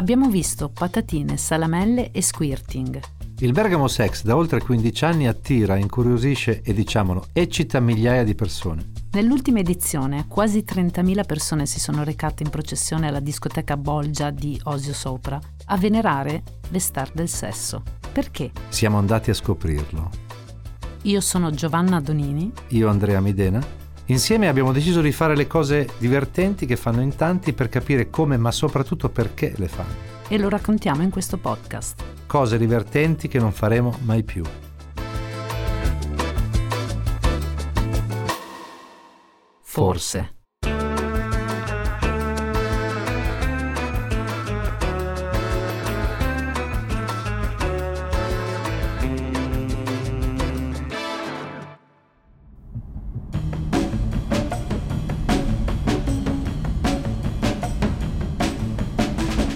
Abbiamo 0.00 0.30
visto 0.30 0.70
patatine, 0.70 1.36
salamelle 1.36 2.10
e 2.10 2.22
squirting. 2.22 2.98
Il 3.40 3.52
Bergamo 3.52 3.86
Sex 3.86 4.22
da 4.22 4.34
oltre 4.34 4.58
15 4.58 5.04
anni 5.04 5.28
attira, 5.28 5.76
incuriosisce 5.76 6.62
e 6.62 6.72
diciamolo 6.72 7.26
eccita 7.34 7.80
migliaia 7.80 8.24
di 8.24 8.34
persone. 8.34 8.92
Nell'ultima 9.12 9.58
edizione 9.58 10.24
quasi 10.26 10.64
30.000 10.66 11.26
persone 11.26 11.66
si 11.66 11.78
sono 11.78 12.02
recate 12.02 12.42
in 12.42 12.48
processione 12.48 13.08
alla 13.08 13.20
discoteca 13.20 13.76
Bolgia 13.76 14.30
di 14.30 14.58
Osio 14.64 14.94
Sopra 14.94 15.38
a 15.66 15.76
venerare 15.76 16.44
le 16.70 16.78
star 16.78 17.10
del 17.12 17.28
sesso. 17.28 17.82
Perché? 18.10 18.52
Siamo 18.70 18.96
andati 18.96 19.28
a 19.28 19.34
scoprirlo. 19.34 20.10
Io 21.02 21.20
sono 21.20 21.50
Giovanna 21.50 22.00
Donini. 22.00 22.50
Io 22.68 22.88
Andrea 22.88 23.20
Midena. 23.20 23.79
Insieme 24.10 24.48
abbiamo 24.48 24.72
deciso 24.72 25.00
di 25.00 25.12
fare 25.12 25.36
le 25.36 25.46
cose 25.46 25.88
divertenti 25.98 26.66
che 26.66 26.74
fanno 26.74 27.00
in 27.00 27.14
tanti 27.14 27.52
per 27.52 27.68
capire 27.68 28.10
come 28.10 28.36
ma 28.36 28.50
soprattutto 28.50 29.08
perché 29.08 29.52
le 29.56 29.68
fanno. 29.68 30.08
E 30.26 30.36
lo 30.36 30.48
raccontiamo 30.48 31.02
in 31.02 31.10
questo 31.10 31.36
podcast 31.38 32.02
cose 32.26 32.58
divertenti 32.58 33.28
che 33.28 33.38
non 33.38 33.52
faremo 33.52 33.96
mai 34.02 34.24
più. 34.24 34.42
Forse. 39.62 40.39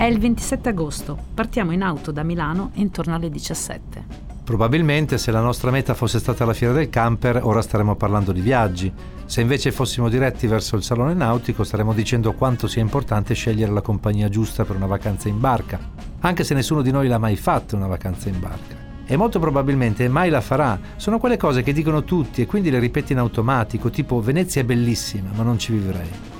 È 0.04 0.08
il 0.08 0.18
27 0.18 0.68
agosto, 0.68 1.16
partiamo 1.32 1.72
in 1.72 1.80
auto 1.80 2.12
da 2.12 2.22
Milano 2.22 2.72
intorno 2.74 3.14
alle 3.14 3.30
17. 3.30 4.04
Probabilmente 4.44 5.16
se 5.16 5.30
la 5.30 5.40
nostra 5.40 5.70
meta 5.70 5.94
fosse 5.94 6.18
stata 6.18 6.44
la 6.44 6.52
fiera 6.52 6.74
del 6.74 6.90
camper, 6.90 7.40
ora 7.42 7.62
staremmo 7.62 7.96
parlando 7.96 8.30
di 8.30 8.42
viaggi. 8.42 8.92
Se 9.24 9.40
invece 9.40 9.72
fossimo 9.72 10.10
diretti 10.10 10.46
verso 10.46 10.76
il 10.76 10.82
salone 10.82 11.14
nautico, 11.14 11.64
staremmo 11.64 11.94
dicendo 11.94 12.34
quanto 12.34 12.66
sia 12.66 12.82
importante 12.82 13.32
scegliere 13.32 13.72
la 13.72 13.80
compagnia 13.80 14.28
giusta 14.28 14.66
per 14.66 14.76
una 14.76 14.84
vacanza 14.84 15.30
in 15.30 15.40
barca, 15.40 15.80
anche 16.20 16.44
se 16.44 16.52
nessuno 16.52 16.82
di 16.82 16.90
noi 16.90 17.08
l'ha 17.08 17.16
mai 17.16 17.36
fatto 17.36 17.74
una 17.74 17.86
vacanza 17.86 18.28
in 18.28 18.38
barca. 18.38 18.76
E 19.06 19.16
molto 19.16 19.38
probabilmente 19.38 20.06
mai 20.08 20.28
la 20.28 20.42
farà. 20.42 20.78
Sono 20.96 21.18
quelle 21.18 21.38
cose 21.38 21.62
che 21.62 21.72
dicono 21.72 22.04
tutti 22.04 22.42
e 22.42 22.46
quindi 22.46 22.68
le 22.68 22.78
ripeti 22.78 23.12
in 23.12 23.20
automatico, 23.20 23.88
tipo 23.88 24.20
Venezia 24.20 24.60
è 24.60 24.64
bellissima, 24.64 25.30
ma 25.32 25.42
non 25.42 25.58
ci 25.58 25.72
vivrei. 25.72 26.33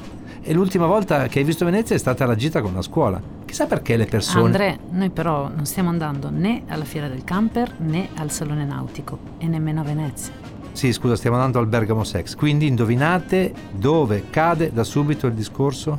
E 0.47 0.53
l'ultima 0.53 0.85
volta 0.85 1.27
che 1.27 1.39
hai 1.39 1.45
visto 1.45 1.65
Venezia 1.65 1.97
è 1.97 1.99
stata 1.99 2.27
la 2.27 2.35
gita 2.35 2.61
con 2.61 2.75
la 2.75 2.83
scuola. 2.83 3.19
Chissà 3.47 3.65
perché 3.65 3.97
le 3.97 4.05
persone... 4.05 4.45
Andre, 4.45 4.79
noi 4.91 5.09
però 5.09 5.49
non 5.49 5.65
stiamo 5.65 5.89
andando 5.89 6.29
né 6.29 6.65
alla 6.69 6.85
fiera 6.85 7.09
del 7.09 7.25
camper 7.25 7.77
né 7.79 8.11
al 8.17 8.31
salone 8.31 8.67
nautico 8.67 9.19
e 9.39 9.47
nemmeno 9.47 9.81
a 9.81 9.85
Venezia. 9.85 10.35
Sì, 10.73 10.93
scusa, 10.93 11.17
stiamo 11.17 11.37
andando 11.37 11.61
al 11.61 11.67
Bergamo 11.67 12.05
Sex. 12.05 12.35
Quindi 12.35 12.67
indovinate 12.67 13.55
dove 13.71 14.25
cade 14.29 14.71
da 14.71 14.85
subito 14.85 15.27
il 15.27 15.33
discorso? 15.33 15.99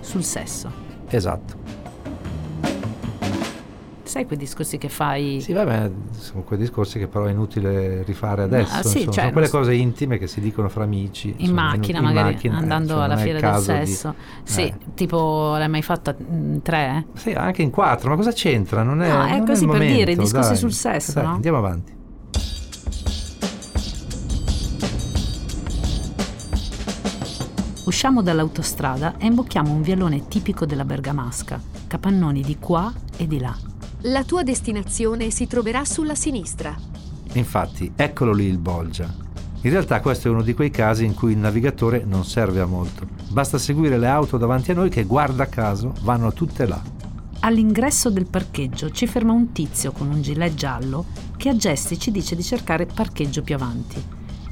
Sul 0.00 0.22
sesso. 0.22 0.70
Esatto. 1.08 1.67
Sai 4.18 4.26
quei 4.26 4.38
discorsi 4.40 4.78
che 4.78 4.88
fai? 4.88 5.40
Sì, 5.40 5.52
vabbè, 5.52 5.92
sono 6.18 6.42
quei 6.42 6.58
discorsi 6.58 6.98
che 6.98 7.06
però 7.06 7.26
è 7.26 7.30
inutile 7.30 8.02
rifare 8.02 8.42
adesso. 8.42 8.78
Ah, 8.78 8.82
sì, 8.82 9.04
cioè, 9.04 9.12
sono 9.12 9.30
quelle 9.30 9.48
cose 9.48 9.74
intime 9.74 10.18
che 10.18 10.26
si 10.26 10.40
dicono 10.40 10.68
fra 10.68 10.82
amici. 10.82 11.28
In 11.28 11.34
insomma, 11.38 11.62
macchina, 11.66 11.98
in, 11.98 12.04
in 12.04 12.10
magari 12.10 12.34
macchina, 12.34 12.56
andando 12.56 12.94
cioè, 12.94 13.04
alla 13.04 13.16
fiera 13.16 13.52
del 13.52 13.60
sesso. 13.62 14.14
Di, 14.42 14.50
sì, 14.50 14.62
eh. 14.62 14.74
tipo 14.94 15.54
l'hai 15.56 15.68
mai 15.68 15.82
fatta 15.82 16.16
in 16.18 16.60
tre? 16.64 17.06
Sì, 17.14 17.30
anche 17.30 17.62
in 17.62 17.70
quattro, 17.70 18.10
ma 18.10 18.16
cosa 18.16 18.32
c'entra? 18.32 18.82
Non 18.82 19.02
è, 19.02 19.08
no, 19.08 19.24
è 19.24 19.36
non 19.36 19.46
così 19.46 19.62
è 19.62 19.66
per 19.68 19.76
momento, 19.76 19.96
dire, 19.96 20.10
i 20.10 20.16
discorsi 20.16 20.48
dai. 20.48 20.58
sul 20.58 20.72
sesso, 20.72 21.12
Dai, 21.12 21.22
no? 21.22 21.34
Andiamo 21.34 21.58
avanti. 21.58 21.96
Usciamo 27.84 28.20
dall'autostrada 28.20 29.14
e 29.16 29.26
imbocchiamo 29.26 29.70
un 29.70 29.80
vialone 29.80 30.26
tipico 30.26 30.66
della 30.66 30.84
bergamasca, 30.84 31.60
capannoni 31.86 32.42
di 32.42 32.58
qua 32.58 32.92
e 33.16 33.28
di 33.28 33.38
là. 33.38 33.56
La 34.02 34.22
tua 34.22 34.44
destinazione 34.44 35.30
si 35.30 35.48
troverà 35.48 35.84
sulla 35.84 36.14
sinistra. 36.14 36.72
Infatti, 37.32 37.90
eccolo 37.96 38.32
lì 38.32 38.44
il 38.44 38.58
Bolgia. 38.58 39.12
In 39.62 39.70
realtà 39.70 40.00
questo 40.00 40.28
è 40.28 40.30
uno 40.30 40.42
di 40.42 40.54
quei 40.54 40.70
casi 40.70 41.04
in 41.04 41.14
cui 41.14 41.32
il 41.32 41.38
navigatore 41.38 42.04
non 42.06 42.24
serve 42.24 42.60
a 42.60 42.66
molto. 42.66 43.08
Basta 43.26 43.58
seguire 43.58 43.98
le 43.98 44.06
auto 44.06 44.36
davanti 44.36 44.70
a 44.70 44.74
noi 44.74 44.88
che, 44.88 45.02
guarda 45.02 45.48
caso, 45.48 45.94
vanno 46.02 46.32
tutte 46.32 46.64
là. 46.64 46.80
All'ingresso 47.40 48.08
del 48.08 48.26
parcheggio 48.26 48.92
ci 48.92 49.08
ferma 49.08 49.32
un 49.32 49.50
tizio 49.50 49.90
con 49.90 50.08
un 50.08 50.22
gilet 50.22 50.54
giallo 50.54 51.06
che 51.36 51.48
a 51.48 51.56
gesti 51.56 51.98
ci 51.98 52.12
dice 52.12 52.36
di 52.36 52.44
cercare 52.44 52.86
parcheggio 52.86 53.42
più 53.42 53.56
avanti. 53.56 54.00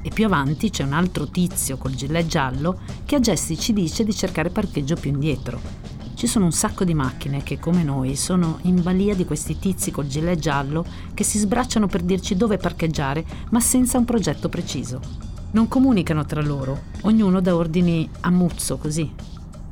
E 0.03 0.11
più 0.11 0.25
avanti 0.25 0.71
c'è 0.71 0.83
un 0.83 0.93
altro 0.93 1.29
tizio 1.29 1.77
col 1.77 1.95
gilet 1.95 2.27
giallo 2.27 2.81
che 3.05 3.15
a 3.15 3.21
gesti 3.21 3.57
ci 3.57 3.73
dice 3.73 4.03
di 4.03 4.13
cercare 4.13 4.51
parcheggio 4.51 4.97
più 4.97 5.13
indietro. 5.13 5.86
Ci 6.17 6.27
sono 6.27 6.47
un 6.47 6.53
sacco 6.53 6.85
di 6.85 6.95
macchine 6.95 7.43
che, 7.43 7.59
come 7.59 7.85
noi, 7.85 8.17
sono 8.17 8.59
in 8.63 8.81
balia 8.83 9.15
di 9.15 9.27
questi 9.27 9.59
tizi 9.59 9.91
col 9.91 10.07
gilet 10.07 10.39
giallo 10.39 10.83
che 11.13 11.23
si 11.25 11.37
sbracciano 11.37 11.89
per 11.89 12.01
dirci 12.01 12.37
dove 12.37 12.57
parcheggiare, 12.57 13.23
ma 13.51 13.61
senza 13.61 13.99
un 13.99 14.07
progetto 14.07 14.49
preciso. 14.49 14.99
Non 15.51 15.69
comunicano 15.69 16.25
tra 16.25 16.41
loro, 16.41 16.85
ognuno 17.03 17.43
dà 17.43 17.55
ordini 17.55 18.09
a 18.21 18.31
muzzo 18.31 18.79
così, 18.79 19.13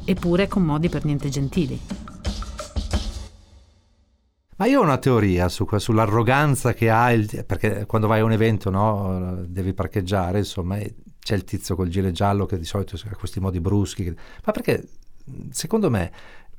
eppure 0.05 0.47
con 0.47 0.65
modi 0.65 0.91
per 0.91 1.07
niente 1.07 1.31
gentili. 1.31 1.81
Ma 4.57 4.67
io 4.67 4.81
ho 4.81 4.83
una 4.83 4.99
teoria 4.99 5.49
su, 5.49 5.67
sull'arroganza 5.79 6.75
che 6.75 6.91
ha, 6.91 7.11
il, 7.11 7.43
perché 7.47 7.87
quando 7.87 8.07
vai 8.07 8.21
a 8.21 8.25
un 8.25 8.33
evento 8.33 8.69
no, 8.69 9.43
devi 9.47 9.73
parcheggiare, 9.73 10.41
insomma, 10.41 10.77
c'è 11.19 11.37
il 11.37 11.45
tizio 11.45 11.75
col 11.75 11.89
gilet 11.89 12.13
giallo 12.13 12.45
che 12.45 12.59
di 12.59 12.67
solito 12.67 12.97
ha 13.11 13.17
questi 13.17 13.41
modi 13.41 13.61
bruschi. 13.61 14.15
Ma 14.45 14.53
perché, 14.53 14.87
secondo 15.51 15.91
me, 15.91 16.11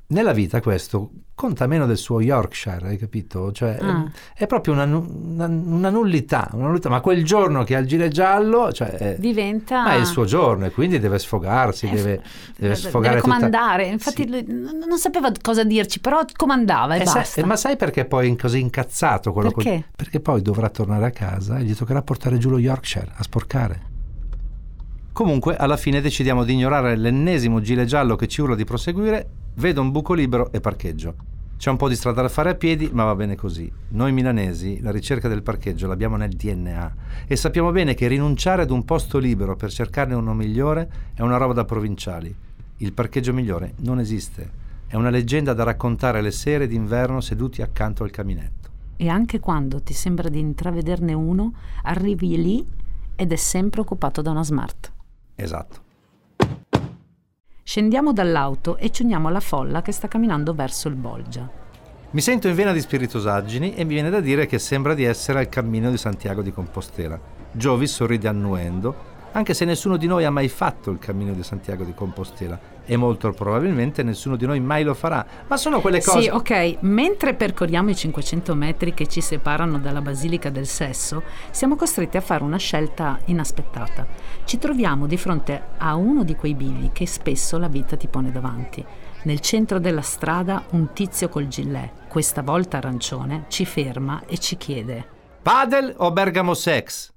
nella 0.08 0.32
vita 0.32 0.60
questo 0.60 1.10
conta 1.34 1.66
meno 1.66 1.84
del 1.84 1.96
suo 1.96 2.20
Yorkshire, 2.20 2.86
hai 2.86 2.96
capito? 2.96 3.50
Cioè, 3.50 3.76
Ah. 3.80 4.08
è, 4.34 4.46
proprio 4.46 4.72
una, 4.74 4.84
una, 4.84 5.46
una 5.46 5.90
nullità, 5.90 6.48
una 6.52 6.68
nullità, 6.68 6.88
ma 6.88 7.00
quel 7.00 7.24
giorno 7.24 7.64
che 7.64 7.74
ha 7.74 7.80
il 7.80 7.86
gilet 7.88 8.12
giallo, 8.12 8.72
cioè, 8.72 9.16
Diventa... 9.18 9.82
ma 9.82 9.94
è 9.94 9.96
il 9.96 10.06
suo 10.06 10.24
giorno 10.24 10.64
e 10.66 10.70
quindi 10.70 11.00
deve 11.00 11.18
sfogarsi, 11.18 11.86
Eh, 11.88 11.90
deve, 11.94 12.22
deve 12.56 12.74
sfogare 12.76 13.16
deve 13.16 13.20
tutta- 13.22 13.34
comandare. 13.34 13.86
Infatti 13.86 14.22
Sì. 14.22 14.28
lui 14.30 14.44
non 14.46 14.96
sapeva 14.96 15.30
cosa 15.42 15.64
dirci, 15.64 15.98
però 15.98 16.20
comandava 16.36 16.94
e 16.94 17.00
Eh, 17.00 17.04
sai- 17.06 17.14
basta. 17.14 17.40
eh, 17.40 17.44
ma 17.44 17.56
sai 17.56 17.76
perché 17.76 18.04
poi 18.04 18.30
è 18.30 18.36
così 18.36 18.60
incazzato 18.60 19.32
quello 19.32 19.50
Perché? 19.50 19.70
col- 19.70 19.84
perché 19.96 20.20
poi 20.20 20.40
dovrà 20.40 20.70
tornare 20.70 21.04
a 21.06 21.10
casa 21.10 21.58
e 21.58 21.64
gli 21.64 21.74
toccherà 21.74 22.00
portare 22.02 22.38
giù 22.38 22.48
lo 22.48 22.58
Yorkshire 22.58 23.10
a 23.12 23.22
sporcare. 23.24 23.94
Comunque, 25.16 25.56
alla 25.56 25.78
fine 25.78 26.02
decidiamo 26.02 26.44
di 26.44 26.52
ignorare 26.52 26.94
l'ennesimo 26.94 27.62
gilet 27.62 27.86
giallo 27.86 28.16
che 28.16 28.28
ci 28.28 28.42
urla 28.42 28.54
di 28.54 28.64
proseguire, 28.64 29.26
vedo 29.54 29.80
un 29.80 29.90
buco 29.90 30.12
libero 30.12 30.52
e 30.52 30.60
parcheggio. 30.60 31.14
C'è 31.56 31.70
un 31.70 31.78
po' 31.78 31.88
di 31.88 31.96
strada 31.96 32.20
da 32.20 32.28
fare 32.28 32.50
a 32.50 32.54
piedi, 32.54 32.90
ma 32.92 33.04
va 33.04 33.14
bene 33.14 33.34
così. 33.34 33.72
Noi 33.92 34.12
milanesi 34.12 34.78
la 34.82 34.90
ricerca 34.90 35.26
del 35.26 35.42
parcheggio 35.42 35.86
l'abbiamo 35.86 36.16
nel 36.16 36.36
DNA 36.36 36.94
e 37.26 37.34
sappiamo 37.34 37.72
bene 37.72 37.94
che 37.94 38.08
rinunciare 38.08 38.60
ad 38.60 38.70
un 38.70 38.84
posto 38.84 39.16
libero 39.16 39.56
per 39.56 39.70
cercarne 39.70 40.12
uno 40.12 40.34
migliore 40.34 40.90
è 41.14 41.22
una 41.22 41.38
roba 41.38 41.54
da 41.54 41.64
provinciali. 41.64 42.36
Il 42.76 42.92
parcheggio 42.92 43.32
migliore 43.32 43.72
non 43.78 43.98
esiste. 43.98 44.50
È 44.86 44.96
una 44.96 45.08
leggenda 45.08 45.54
da 45.54 45.62
raccontare 45.62 46.20
le 46.20 46.30
sere 46.30 46.66
d'inverno 46.66 47.22
seduti 47.22 47.62
accanto 47.62 48.04
al 48.04 48.10
caminetto. 48.10 48.68
E 48.96 49.08
anche 49.08 49.40
quando 49.40 49.80
ti 49.80 49.94
sembra 49.94 50.28
di 50.28 50.40
intravederne 50.40 51.14
uno, 51.14 51.54
arrivi 51.84 52.36
lì 52.36 52.66
ed 53.16 53.32
è 53.32 53.36
sempre 53.36 53.80
occupato 53.80 54.20
da 54.20 54.30
una 54.30 54.44
smart. 54.44 54.92
Esatto. 55.36 55.84
Scendiamo 57.62 58.12
dall'auto 58.12 58.76
e 58.76 58.90
ci 58.90 59.02
uniamo 59.02 59.28
alla 59.28 59.40
folla 59.40 59.82
che 59.82 59.92
sta 59.92 60.08
camminando 60.08 60.54
verso 60.54 60.88
il 60.88 60.94
Bolgia. 60.94 61.48
Mi 62.10 62.20
sento 62.20 62.48
in 62.48 62.54
vena 62.54 62.72
di 62.72 62.80
spiritosaggini 62.80 63.74
e 63.74 63.84
mi 63.84 63.94
viene 63.94 64.08
da 64.08 64.20
dire 64.20 64.46
che 64.46 64.58
sembra 64.58 64.94
di 64.94 65.04
essere 65.04 65.40
al 65.40 65.48
cammino 65.48 65.90
di 65.90 65.98
Santiago 65.98 66.42
di 66.42 66.52
Compostela. 66.52 67.20
Giovi 67.52 67.86
sorride 67.86 68.28
annuendo, 68.28 68.94
anche 69.32 69.52
se 69.52 69.64
nessuno 69.64 69.96
di 69.96 70.06
noi 70.06 70.24
ha 70.24 70.30
mai 70.30 70.48
fatto 70.48 70.90
il 70.90 70.98
cammino 70.98 71.32
di 71.32 71.42
Santiago 71.42 71.84
di 71.84 71.92
Compostela 71.92 72.58
e 72.86 72.96
molto 72.96 73.32
probabilmente 73.32 74.02
nessuno 74.02 74.36
di 74.36 74.46
noi 74.46 74.60
mai 74.60 74.84
lo 74.84 74.94
farà. 74.94 75.26
Ma 75.46 75.56
sono 75.56 75.80
quelle 75.80 76.00
cose... 76.00 76.22
Sì, 76.22 76.28
ok, 76.28 76.78
mentre 76.80 77.34
percorriamo 77.34 77.90
i 77.90 77.96
500 77.96 78.54
metri 78.54 78.94
che 78.94 79.06
ci 79.06 79.20
separano 79.20 79.78
dalla 79.78 80.00
Basilica 80.00 80.48
del 80.48 80.66
Sesso, 80.66 81.22
siamo 81.50 81.76
costretti 81.76 82.16
a 82.16 82.20
fare 82.22 82.42
una 82.42 82.56
scelta 82.56 83.18
inaspettata. 83.26 84.06
Ci 84.44 84.58
troviamo 84.58 85.06
di 85.06 85.16
fronte 85.16 85.62
a 85.76 85.94
uno 85.96 86.22
di 86.22 86.34
quei 86.36 86.54
bivi 86.54 86.90
che 86.92 87.06
spesso 87.06 87.58
la 87.58 87.68
vita 87.68 87.96
ti 87.96 88.06
pone 88.06 88.30
davanti. 88.30 88.84
Nel 89.24 89.40
centro 89.40 89.80
della 89.80 90.02
strada 90.02 90.64
un 90.70 90.92
tizio 90.92 91.28
col 91.28 91.48
gilet, 91.48 92.06
questa 92.08 92.42
volta 92.42 92.76
arancione, 92.76 93.46
ci 93.48 93.64
ferma 93.64 94.22
e 94.24 94.38
ci 94.38 94.56
chiede 94.56 95.14
Padel 95.42 95.94
o 95.98 96.10
Bergamo 96.10 96.54
Sex? 96.54 97.15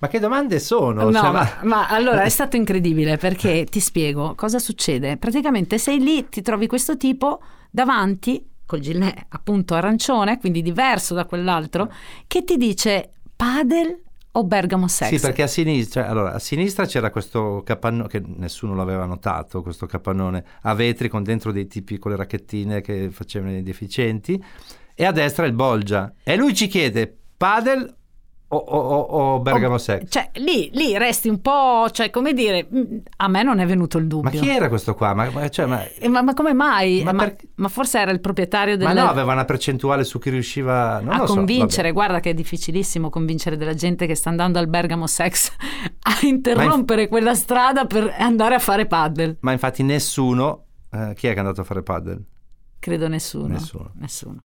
Ma 0.00 0.08
che 0.08 0.18
domande 0.18 0.58
sono? 0.60 1.10
No, 1.10 1.12
Cioè, 1.12 1.30
ma, 1.30 1.58
ma 1.62 1.88
allora 1.88 2.22
è 2.22 2.28
stato 2.30 2.56
incredibile 2.56 3.18
perché 3.18 3.64
ti 3.64 3.80
spiego 3.80 4.34
cosa 4.34 4.58
succede. 4.58 5.18
Praticamente 5.18 5.76
sei 5.76 6.00
lì, 6.00 6.26
ti 6.28 6.40
trovi 6.40 6.66
questo 6.66 6.96
tipo 6.96 7.40
davanti 7.70 8.44
col 8.64 8.80
gilet 8.80 9.26
appunto 9.28 9.74
arancione, 9.74 10.38
quindi 10.38 10.62
diverso 10.62 11.12
da 11.12 11.26
quell'altro, 11.26 11.92
che 12.26 12.44
ti 12.44 12.56
dice 12.56 13.10
padel 13.36 14.00
o 14.32 14.44
Bergamo 14.44 14.88
Sex? 14.88 15.08
Sì, 15.08 15.18
perché 15.18 15.42
a 15.42 15.46
sinistra, 15.46 16.08
allora, 16.08 16.32
a 16.32 16.38
sinistra 16.38 16.86
c'era 16.86 17.10
questo 17.10 17.62
capannone, 17.64 18.08
che 18.08 18.22
nessuno 18.24 18.74
l'aveva 18.74 19.04
notato, 19.04 19.60
questo 19.60 19.84
capannone 19.86 20.44
a 20.62 20.74
vetri 20.74 21.08
con 21.08 21.22
dentro 21.22 21.52
dei 21.52 21.66
tipi 21.66 21.98
con 21.98 22.12
le 22.12 22.16
racchettine 22.16 22.80
che 22.80 23.10
facevano 23.10 23.56
i 23.56 23.62
deficienti, 23.62 24.42
e 24.94 25.04
a 25.04 25.12
destra 25.12 25.44
il 25.46 25.52
Bolgia. 25.52 26.12
E 26.22 26.36
lui 26.36 26.54
ci 26.54 26.68
chiede 26.68 27.14
padel 27.36 27.96
o, 28.52 28.56
o, 28.56 29.00
o 29.34 29.40
Bergamo 29.40 29.78
Sex? 29.78 30.06
Cioè, 30.08 30.30
lì, 30.34 30.70
lì, 30.72 30.98
resti 30.98 31.28
un 31.28 31.40
po', 31.40 31.88
cioè, 31.90 32.10
come 32.10 32.32
dire, 32.32 32.68
a 33.18 33.28
me 33.28 33.44
non 33.44 33.60
è 33.60 33.66
venuto 33.66 33.96
il 33.98 34.08
dubbio. 34.08 34.30
Ma 34.30 34.36
chi 34.36 34.48
era 34.48 34.68
questo 34.68 34.94
qua? 34.94 35.14
Ma, 35.14 35.48
cioè, 35.48 35.66
ma... 35.66 35.86
Eh, 35.86 36.08
ma, 36.08 36.22
ma 36.22 36.34
come 36.34 36.52
mai? 36.52 37.02
Ma, 37.04 37.12
per... 37.14 37.36
ma, 37.56 37.68
forse 37.68 38.00
era 38.00 38.10
il 38.10 38.20
proprietario 38.20 38.76
del... 38.76 38.88
Ma 38.88 38.92
no, 38.92 39.08
aveva 39.08 39.32
una 39.32 39.44
percentuale 39.44 40.02
su 40.02 40.18
chi 40.18 40.30
riusciva 40.30 40.96
a 40.96 41.20
convincere. 41.20 41.88
So, 41.88 41.94
Guarda 41.94 42.18
che 42.18 42.30
è 42.30 42.34
difficilissimo 42.34 43.08
convincere 43.08 43.56
della 43.56 43.74
gente 43.74 44.06
che 44.06 44.16
sta 44.16 44.30
andando 44.30 44.58
al 44.58 44.66
Bergamo 44.66 45.06
Sex 45.06 45.52
a 46.02 46.26
interrompere 46.26 47.02
in... 47.02 47.08
quella 47.08 47.34
strada 47.34 47.84
per 47.84 48.12
andare 48.18 48.56
a 48.56 48.58
fare 48.58 48.86
paddle. 48.86 49.36
Ma 49.40 49.52
infatti 49.52 49.84
nessuno... 49.84 50.64
Eh, 50.92 51.14
chi 51.14 51.28
è 51.28 51.30
che 51.30 51.36
è 51.36 51.38
andato 51.38 51.60
a 51.60 51.64
fare 51.64 51.84
paddle? 51.84 52.20
Credo 52.80 53.06
nessuno. 53.06 53.46
Nessuno. 53.46 53.92
nessuno. 53.94 54.40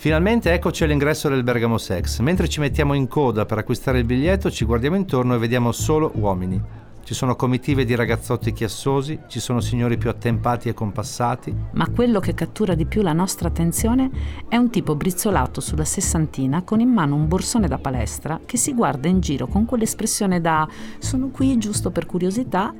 Finalmente 0.00 0.50
eccoci 0.50 0.84
all'ingresso 0.84 1.28
del 1.28 1.42
Bergamo 1.42 1.76
Sex. 1.76 2.20
Mentre 2.20 2.48
ci 2.48 2.58
mettiamo 2.58 2.94
in 2.94 3.06
coda 3.06 3.44
per 3.44 3.58
acquistare 3.58 3.98
il 3.98 4.06
biglietto, 4.06 4.50
ci 4.50 4.64
guardiamo 4.64 4.96
intorno 4.96 5.34
e 5.34 5.38
vediamo 5.38 5.72
solo 5.72 6.10
uomini. 6.14 6.58
Ci 7.04 7.12
sono 7.12 7.36
comitive 7.36 7.84
di 7.84 7.94
ragazzotti 7.94 8.54
chiassosi, 8.54 9.20
ci 9.28 9.40
sono 9.40 9.60
signori 9.60 9.98
più 9.98 10.08
attempati 10.08 10.70
e 10.70 10.72
compassati. 10.72 11.54
Ma 11.72 11.86
quello 11.90 12.18
che 12.18 12.32
cattura 12.32 12.74
di 12.74 12.86
più 12.86 13.02
la 13.02 13.12
nostra 13.12 13.48
attenzione 13.48 14.10
è 14.48 14.56
un 14.56 14.70
tipo 14.70 14.96
brizzolato 14.96 15.60
sulla 15.60 15.84
sessantina 15.84 16.62
con 16.62 16.80
in 16.80 16.88
mano 16.88 17.14
un 17.14 17.28
borsone 17.28 17.68
da 17.68 17.76
palestra 17.76 18.40
che 18.46 18.56
si 18.56 18.72
guarda 18.72 19.06
in 19.06 19.20
giro 19.20 19.48
con 19.48 19.66
quell'espressione 19.66 20.40
da 20.40 20.66
sono 20.98 21.28
qui 21.28 21.58
giusto 21.58 21.90
per 21.90 22.06
curiosità 22.06 22.72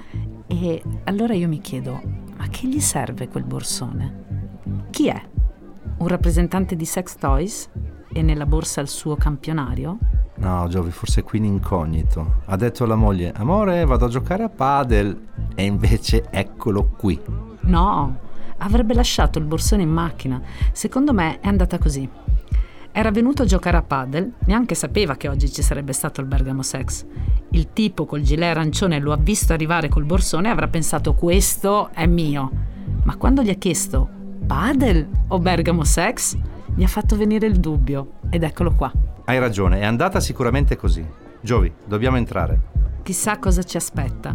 e 0.47 0.83
allora 1.05 1.35
io 1.35 1.49
mi 1.49 1.61
chiedo, 1.61 2.01
ma 2.39 2.49
che 2.49 2.67
gli 2.67 2.81
serve 2.81 3.29
quel 3.29 3.45
borsone? 3.45 4.25
Chi 4.89 5.09
è? 5.09 5.23
Un 6.01 6.09
rappresentante 6.09 6.77
di 6.77 6.85
Sex 6.87 7.17
Toys 7.17 7.69
e 8.13 8.23
nella 8.23 8.47
borsa 8.47 8.81
il 8.81 8.89
suo 8.89 9.17
campionario? 9.17 9.99
No, 10.37 10.67
Giovi, 10.69 10.91
forse 10.91 11.23
qui 11.23 11.39
in 11.39 11.45
incognito. 11.45 12.41
Ha 12.47 12.57
detto 12.57 12.85
alla 12.85 12.95
moglie, 12.95 13.33
amore, 13.37 13.85
vado 13.85 14.07
a 14.07 14.09
giocare 14.09 14.43
a 14.43 14.49
padel. 14.49 15.29
E 15.55 15.65
invece 15.65 16.25
eccolo 16.31 16.89
qui. 16.97 17.21
No, 17.61 18.19
avrebbe 18.59 18.95
lasciato 18.95 19.39
il 19.39 19.45
borsone 19.45 19.83
in 19.83 19.91
macchina. 19.91 20.41
Secondo 20.73 21.13
me 21.13 21.39
è 21.41 21.49
andata 21.49 21.79
così. 21.79 22.09
Era 22.93 23.11
venuto 23.11 23.43
a 23.43 23.47
giocare 23.47 23.77
a 23.77 23.83
padel, 23.83 24.33
neanche 24.47 24.75
sapeva 24.75 25.17
che 25.17 25.29
oggi 25.29 25.53
ci 25.53 25.63
sarebbe 25.63 25.93
stato 25.93 26.23
il 26.23 26.27
Bergamo 26.27 26.63
Sex. 26.63 27.05
Il 27.51 27.75
tipo 27.75 28.07
col 28.07 28.23
gilet 28.23 28.57
arancione 28.57 28.99
lo 28.99 29.13
ha 29.13 29.19
visto 29.19 29.53
arrivare 29.53 29.91
col 29.91 30.05
borsone 30.05 30.49
e 30.49 30.51
avrà 30.51 30.67
pensato 30.67 31.13
questo 31.13 31.91
è 31.93 32.07
mio. 32.07 32.51
Ma 33.05 33.17
quando 33.17 33.43
gli 33.43 33.51
ha 33.51 33.55
chiesto 33.55 34.19
Padel 34.51 35.09
o 35.29 35.39
Bergamo 35.39 35.85
Sex? 35.85 36.37
Mi 36.75 36.83
ha 36.83 36.89
fatto 36.89 37.17
venire 37.17 37.47
il 37.47 37.61
dubbio 37.61 38.15
ed 38.31 38.43
eccolo 38.43 38.75
qua. 38.75 38.91
Hai 39.27 39.39
ragione, 39.39 39.79
è 39.79 39.85
andata 39.85 40.19
sicuramente 40.19 40.75
così. 40.75 41.07
Giovi, 41.41 41.73
dobbiamo 41.87 42.17
entrare. 42.17 42.61
Chissà 43.05 43.39
cosa 43.39 43.63
ci 43.63 43.77
aspetta. 43.77 44.35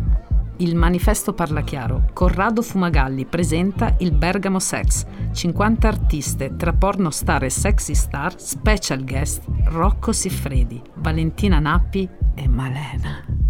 Il 0.60 0.78
manifesto 0.78 1.34
parla 1.34 1.64
chiaro. 1.64 2.06
Corrado 2.14 2.62
Fumagalli 2.62 3.26
presenta 3.26 3.94
il 4.00 4.14
Bergamo 4.14 4.60
Sex. 4.60 5.06
50 5.34 5.86
artiste 5.86 6.56
tra 6.56 6.72
pornostar 6.72 7.44
e 7.44 7.50
sexy 7.50 7.94
star, 7.94 8.40
special 8.40 9.04
guest 9.04 9.44
Rocco 9.66 10.14
Siffredi, 10.14 10.82
Valentina 10.94 11.60
Nappi 11.60 12.08
e 12.36 12.48
Malena. 12.48 13.45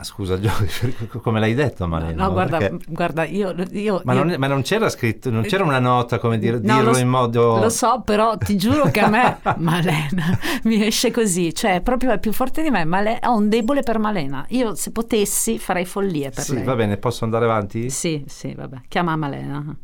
Ah, 0.00 0.04
scusa 0.04 0.38
come 1.20 1.40
l'hai 1.40 1.52
detto 1.52 1.86
Malena? 1.86 2.24
No, 2.24 2.32
guarda, 2.32 2.56
Perché... 2.56 2.84
guarda 2.88 3.24
io... 3.24 3.54
io, 3.72 4.00
ma, 4.04 4.14
io... 4.14 4.24
Non, 4.24 4.34
ma, 4.38 4.46
Non, 4.46 4.62
c'era 4.62 4.88
scritto, 4.88 5.28
non 5.28 5.42
c'era 5.42 5.62
una 5.62 5.78
nota 5.78 6.18
come 6.18 6.38
dire, 6.38 6.58
no, 6.58 6.76
dirlo 6.76 6.92
lo, 6.92 6.98
in 6.98 7.08
modo... 7.08 7.58
Lo 7.58 7.68
so, 7.68 8.00
però 8.02 8.38
ti 8.38 8.56
giuro 8.56 8.90
che 8.90 9.00
a 9.00 9.08
me 9.08 9.40
Malena 9.58 10.38
mi 10.64 10.86
esce 10.86 11.10
così, 11.10 11.54
cioè 11.54 11.82
proprio 11.82 12.12
è 12.12 12.18
più 12.18 12.32
forte 12.32 12.62
di 12.62 12.70
me, 12.70 12.84
Male... 12.86 13.18
ho 13.24 13.36
un 13.36 13.50
debole 13.50 13.82
per 13.82 13.98
Malena. 13.98 14.46
Io 14.48 14.74
se 14.74 14.90
potessi 14.90 15.58
farei 15.58 15.84
follie 15.84 16.30
per 16.30 16.44
sì, 16.44 16.54
lei. 16.54 16.64
va 16.64 16.74
bene, 16.74 16.96
posso 16.96 17.24
andare 17.24 17.44
avanti? 17.44 17.90
Sì, 17.90 18.24
sì, 18.26 18.54
vabbè, 18.54 18.80
chiama 18.88 19.14
Malena. 19.16 19.76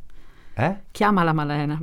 Eh? 0.54 0.76
Chiamala 0.90 1.34
Malena. 1.34 1.78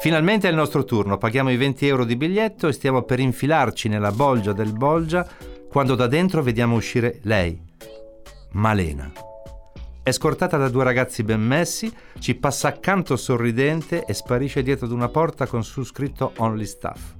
Finalmente 0.00 0.46
è 0.46 0.50
il 0.50 0.56
nostro 0.56 0.84
turno, 0.84 1.18
paghiamo 1.18 1.50
i 1.50 1.56
20 1.56 1.86
euro 1.88 2.04
di 2.04 2.14
biglietto 2.14 2.68
e 2.68 2.72
stiamo 2.72 3.02
per 3.02 3.18
infilarci 3.18 3.88
nella 3.88 4.12
bolgia 4.12 4.52
del 4.52 4.72
bolgia 4.72 5.26
quando 5.68 5.96
da 5.96 6.06
dentro 6.06 6.40
vediamo 6.40 6.76
uscire 6.76 7.18
lei, 7.22 7.60
Malena. 8.52 9.10
È 10.00 10.12
scortata 10.12 10.56
da 10.56 10.68
due 10.68 10.84
ragazzi 10.84 11.24
ben 11.24 11.40
messi, 11.40 11.92
ci 12.20 12.36
passa 12.36 12.68
accanto 12.68 13.16
sorridente 13.16 14.04
e 14.04 14.14
sparisce 14.14 14.62
dietro 14.62 14.86
ad 14.86 14.92
una 14.92 15.08
porta 15.08 15.46
con 15.46 15.64
su 15.64 15.82
scritto 15.82 16.32
Only 16.36 16.64
Staff. 16.64 17.16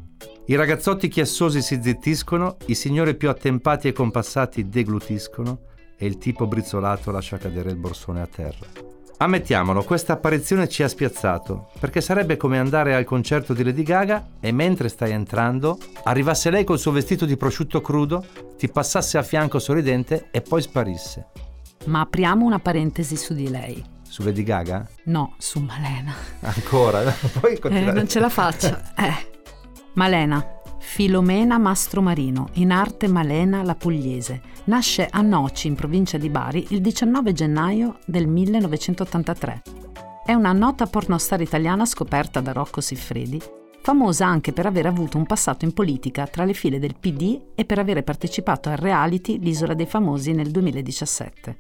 I 0.47 0.55
ragazzotti 0.55 1.09
chiassosi 1.09 1.61
si 1.61 1.81
zittiscono, 1.83 2.57
i 2.67 2.75
signori 2.77 3.17
più 3.17 3.29
attempati 3.29 3.89
e 3.89 3.93
compassati 3.93 4.69
deglutiscono 4.69 5.63
e 5.99 6.07
il 6.07 6.17
tipo 6.17 6.47
brizzolato 6.47 7.11
lascia 7.11 7.39
cadere 7.39 7.71
il 7.71 7.77
borsone 7.77 8.23
a 8.23 8.27
terra. 8.27 8.98
Ammettiamolo, 9.21 9.83
questa 9.83 10.13
apparizione 10.13 10.69
ci 10.69 10.85
ha 10.85 10.89
spiazzato, 10.89 11.71
perché 11.81 12.01
sarebbe 12.01 12.37
come 12.37 12.57
andare 12.57 12.95
al 12.95 13.05
concerto 13.05 13.53
di 13.53 13.65
Lady 13.65 13.83
Gaga 13.83 14.25
e 14.39 14.53
mentre 14.53 14.89
stai 14.89 15.11
entrando 15.11 15.77
arrivasse 16.05 16.51
lei 16.51 16.63
col 16.63 16.79
suo 16.79 16.93
vestito 16.93 17.27
di 17.27 17.37
prosciutto 17.37 17.81
crudo, 17.81 18.25
ti 18.57 18.69
passasse 18.69 19.19
a 19.19 19.25
fianco 19.25 19.59
sorridente 19.59 20.29
e 20.31 20.41
poi 20.41 20.63
sparisse. 20.63 21.27
Ma 21.87 22.03
apriamo 22.03 22.45
una 22.45 22.61
parentesi 22.61 23.17
su 23.17 23.35
di 23.35 23.51
lei. 23.51 23.85
Su 24.03 24.23
Lady 24.23 24.45
Gaga? 24.45 24.87
No, 25.07 25.35
su 25.39 25.59
Malena. 25.59 26.15
Ancora? 26.41 27.03
Poi 27.41 27.59
eh, 27.61 27.93
non 27.93 28.09
ce 28.09 28.21
la 28.21 28.29
faccio. 28.29 28.79
Eh. 28.97 29.37
Malena, 29.95 30.58
Filomena 30.91 31.59
Mastromarino, 31.59 32.49
in 32.55 32.73
arte 32.73 33.07
Malena 33.07 33.63
la 33.63 33.77
Pugliese. 33.77 34.41
Nasce 34.65 35.07
a 35.09 35.21
Noci, 35.21 35.69
in 35.69 35.77
provincia 35.77 36.19
di 36.19 36.29
Bari, 36.29 36.67
il 36.71 36.81
19 36.81 37.33
gennaio 37.33 37.99
del 38.05 38.27
1983. 38.27 39.63
È 40.25 40.33
una 40.33 40.53
nota 40.53 40.87
pornostar 40.87 41.41
italiana 41.41 41.85
scoperta 41.85 42.41
da 42.41 42.53
Rocco 42.53 42.81
Siffredi, 42.81 43.41
famosa 43.81 44.27
anche 44.27 44.53
per 44.53 44.67
aver 44.67 44.87
avuto 44.87 45.19
un 45.19 45.27
passato 45.27 45.65
in 45.65 45.73
politica 45.73 46.27
tra 46.27 46.45
le 46.45 46.55
file 46.55 46.81
del 46.81 46.97
PD 46.99 47.39
e 47.55 47.65
per 47.65 47.79
aver 47.79 48.03
partecipato 48.03 48.69
al 48.69 48.79
reality 48.79 49.39
L'Isola 49.39 49.75
dei 49.75 49.87
Famosi 49.87 50.33
nel 50.33 50.51
2017. 50.51 51.59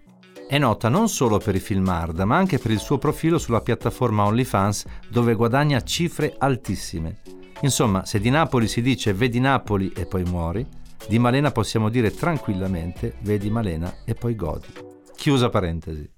È 0.48 0.58
nota 0.58 0.88
non 0.88 1.08
solo 1.08 1.38
per 1.38 1.54
i 1.54 1.60
film 1.60 1.86
hard, 1.86 2.18
ma 2.20 2.38
anche 2.38 2.58
per 2.58 2.72
il 2.72 2.80
suo 2.80 2.98
profilo 2.98 3.38
sulla 3.38 3.60
piattaforma 3.60 4.24
OnlyFans, 4.24 4.86
dove 5.10 5.34
guadagna 5.34 5.80
cifre 5.82 6.34
altissime. 6.38 7.20
Insomma, 7.62 8.04
se 8.04 8.20
di 8.20 8.30
Napoli 8.30 8.68
si 8.68 8.80
dice 8.80 9.12
vedi 9.12 9.40
Napoli 9.40 9.90
e 9.90 10.06
poi 10.06 10.22
muori, 10.22 10.64
di 11.08 11.18
Malena 11.18 11.50
possiamo 11.50 11.88
dire 11.88 12.12
tranquillamente 12.12 13.16
vedi 13.22 13.50
Malena 13.50 13.92
e 14.04 14.14
poi 14.14 14.36
godi. 14.36 14.68
Chiusa 15.16 15.48
parentesi. 15.48 16.08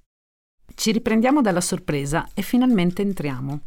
Ci 0.75 0.92
riprendiamo 0.92 1.40
dalla 1.40 1.61
sorpresa 1.61 2.28
e 2.35 2.42
finalmente 2.42 3.00
entriamo. 3.02 3.61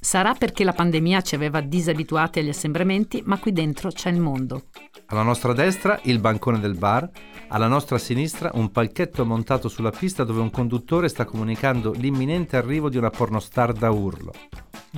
Sarà 0.00 0.34
perché 0.34 0.64
la 0.64 0.72
pandemia 0.72 1.20
ci 1.20 1.34
aveva 1.34 1.60
disabituati 1.60 2.38
agli 2.38 2.48
assembramenti, 2.48 3.22
ma 3.24 3.38
qui 3.38 3.52
dentro 3.52 3.90
c'è 3.90 4.10
il 4.10 4.20
mondo. 4.20 4.64
Alla 5.06 5.22
nostra 5.22 5.52
destra 5.52 5.98
il 6.04 6.18
bancone 6.18 6.58
del 6.60 6.76
bar, 6.76 7.08
alla 7.48 7.68
nostra 7.68 7.98
sinistra 7.98 8.50
un 8.54 8.70
palchetto 8.70 9.24
montato 9.24 9.68
sulla 9.68 9.90
pista 9.90 10.24
dove 10.24 10.40
un 10.40 10.50
conduttore 10.50 11.08
sta 11.08 11.24
comunicando 11.24 11.92
l'imminente 11.92 12.56
arrivo 12.56 12.88
di 12.88 12.96
una 12.98 13.10
pornostar 13.10 13.72
da 13.72 13.90
urlo. 13.90 14.32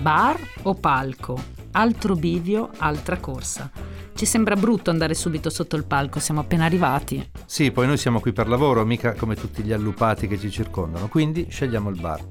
Bar 0.00 0.38
o 0.62 0.75
palco? 0.75 1.37
Altro 1.73 2.14
bivio, 2.14 2.71
altra 2.78 3.19
corsa. 3.19 3.69
Ci 4.14 4.26
sembra 4.26 4.55
brutto 4.55 4.90
andare 4.90 5.14
subito 5.14 5.50
sotto 5.50 5.75
il 5.75 5.85
palco, 5.85 6.21
siamo 6.21 6.40
appena 6.40 6.64
arrivati. 6.64 7.31
Sì, 7.45 7.73
poi 7.73 7.88
noi 7.88 7.97
siamo 7.99 8.21
qui 8.21 8.33
per 8.33 8.49
lavoro, 8.49 8.85
mica 8.85 9.14
come 9.14 9.35
tutti 9.35 9.62
gli 9.62 9.73
allupati 9.73 10.28
che 10.28 10.38
ci 10.38 10.52
circondano, 10.52 11.09
quindi 11.09 11.47
scegliamo 11.50 11.90
il 11.90 12.00
bar. 12.00 12.25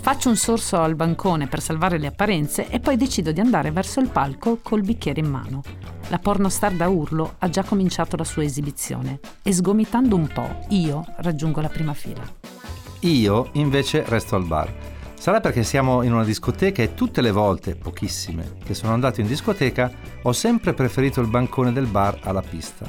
Faccio 0.00 0.28
un 0.28 0.36
sorso 0.36 0.80
al 0.80 0.96
bancone 0.96 1.46
per 1.46 1.60
salvare 1.60 1.98
le 1.98 2.08
apparenze 2.08 2.68
e 2.68 2.80
poi 2.80 2.96
decido 2.96 3.30
di 3.30 3.40
andare 3.40 3.70
verso 3.70 4.00
il 4.00 4.08
palco 4.08 4.58
col 4.60 4.82
bicchiere 4.82 5.20
in 5.20 5.30
mano. 5.30 5.62
La 6.08 6.18
pornostar 6.18 6.72
da 6.72 6.88
urlo 6.88 7.34
ha 7.38 7.48
già 7.48 7.62
cominciato 7.62 8.16
la 8.16 8.24
sua 8.24 8.42
esibizione 8.42 9.20
e 9.42 9.52
sgomitando 9.52 10.16
un 10.16 10.26
po' 10.26 10.66
io 10.70 11.04
raggiungo 11.18 11.60
la 11.60 11.68
prima 11.68 11.94
fila. 11.94 12.22
Io 13.00 13.50
invece 13.52 14.04
resto 14.06 14.34
al 14.34 14.44
bar. 14.44 14.95
Sarà 15.26 15.40
perché 15.40 15.64
siamo 15.64 16.02
in 16.02 16.12
una 16.12 16.22
discoteca 16.22 16.84
e 16.84 16.94
tutte 16.94 17.20
le 17.20 17.32
volte, 17.32 17.74
pochissime, 17.74 18.58
che 18.64 18.74
sono 18.74 18.92
andato 18.92 19.20
in 19.20 19.26
discoteca 19.26 19.90
ho 20.22 20.32
sempre 20.32 20.72
preferito 20.72 21.20
il 21.20 21.26
bancone 21.26 21.72
del 21.72 21.88
bar 21.88 22.20
alla 22.22 22.42
pista. 22.42 22.88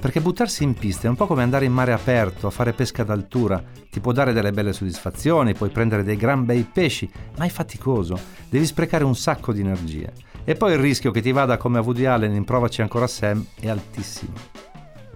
Perché 0.00 0.20
buttarsi 0.20 0.64
in 0.64 0.74
pista 0.74 1.06
è 1.06 1.08
un 1.08 1.14
po' 1.14 1.28
come 1.28 1.44
andare 1.44 1.66
in 1.66 1.72
mare 1.72 1.92
aperto, 1.92 2.48
a 2.48 2.50
fare 2.50 2.72
pesca 2.72 3.04
d'altura. 3.04 3.62
Ti 3.88 4.00
può 4.00 4.10
dare 4.10 4.32
delle 4.32 4.50
belle 4.50 4.72
soddisfazioni, 4.72 5.54
puoi 5.54 5.70
prendere 5.70 6.02
dei 6.02 6.16
gran 6.16 6.44
bei 6.44 6.64
pesci, 6.64 7.08
ma 7.36 7.44
è 7.44 7.48
faticoso, 7.48 8.18
devi 8.48 8.66
sprecare 8.66 9.04
un 9.04 9.14
sacco 9.14 9.52
di 9.52 9.60
energie. 9.60 10.12
E 10.42 10.56
poi 10.56 10.72
il 10.72 10.80
rischio 10.80 11.12
che 11.12 11.22
ti 11.22 11.30
vada 11.30 11.58
come 11.58 11.78
a 11.78 11.82
Woody 11.82 12.06
Allen 12.06 12.34
in 12.34 12.42
Provaci 12.42 12.82
ancora 12.82 13.06
Sam 13.06 13.46
è 13.54 13.68
altissimo. 13.68 14.32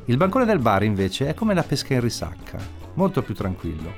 Il 0.04 0.16
bancone 0.16 0.44
del 0.44 0.60
bar 0.60 0.84
invece 0.84 1.26
è 1.26 1.34
come 1.34 1.54
la 1.54 1.64
pesca 1.64 1.94
in 1.94 2.00
risacca, 2.00 2.58
molto 2.94 3.20
più 3.22 3.34
tranquillo. 3.34 3.92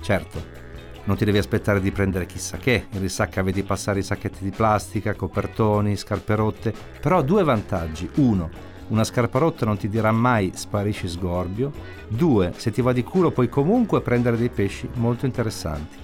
Certo, 0.00 0.65
non 1.06 1.16
ti 1.16 1.24
devi 1.24 1.38
aspettare 1.38 1.80
di 1.80 1.92
prendere 1.92 2.26
chissà 2.26 2.56
che, 2.56 2.86
in 2.90 3.00
risacca 3.00 3.42
vedi 3.42 3.62
passare 3.62 4.00
i 4.00 4.02
sacchetti 4.02 4.42
di 4.42 4.50
plastica, 4.50 5.14
copertoni, 5.14 5.96
scarpe 5.96 6.34
rotte, 6.34 6.74
però 7.00 7.22
due 7.22 7.44
vantaggi. 7.44 8.10
Uno, 8.16 8.50
una 8.88 9.04
scarpa 9.04 9.38
rotta 9.38 9.64
non 9.64 9.76
ti 9.76 9.88
dirà 9.88 10.10
mai 10.10 10.50
sparisci 10.54 11.08
sgorbio. 11.08 11.72
Due, 12.08 12.52
se 12.56 12.72
ti 12.72 12.82
va 12.82 12.92
di 12.92 13.04
culo 13.04 13.30
puoi 13.30 13.48
comunque 13.48 14.00
prendere 14.00 14.36
dei 14.36 14.48
pesci 14.48 14.88
molto 14.94 15.26
interessanti. 15.26 15.96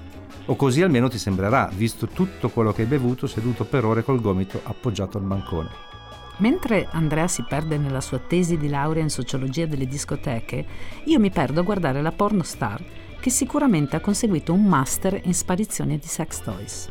O 0.47 0.57
così 0.57 0.83
almeno 0.83 1.09
ti 1.09 1.19
sembrerà, 1.19 1.69
visto 1.75 2.07
tutto 2.07 2.49
quello 2.49 2.73
che 2.73 2.83
hai 2.83 2.89
bevuto 2.89 3.27
seduto 3.27 3.65
per 3.65 3.85
ore 3.85 4.05
col 4.05 4.21
gomito 4.21 4.61
appoggiato 4.63 5.19
al 5.19 5.25
bancone. 5.25 5.91
Mentre 6.39 6.89
Andrea 6.91 7.29
si 7.29 7.45
perde 7.49 7.77
nella 7.77 8.01
sua 8.01 8.19
tesi 8.19 8.57
di 8.57 8.69
laurea 8.69 9.03
in 9.03 9.11
sociologia 9.11 9.67
delle 9.67 9.87
discoteche, 9.87 10.65
io 11.05 11.19
mi 11.19 11.31
perdo 11.31 11.61
a 11.61 11.65
guardare 11.65 12.03
la 12.03 12.13
porno 12.13 12.43
star 12.43 12.83
che 13.23 13.31
sicuramente 13.31 13.95
ha 13.95 14.01
conseguito 14.01 14.53
un 14.53 14.65
master 14.65 15.21
in 15.23 15.33
sparizione 15.33 15.97
di 15.97 16.09
sex 16.09 16.43
toys. 16.43 16.89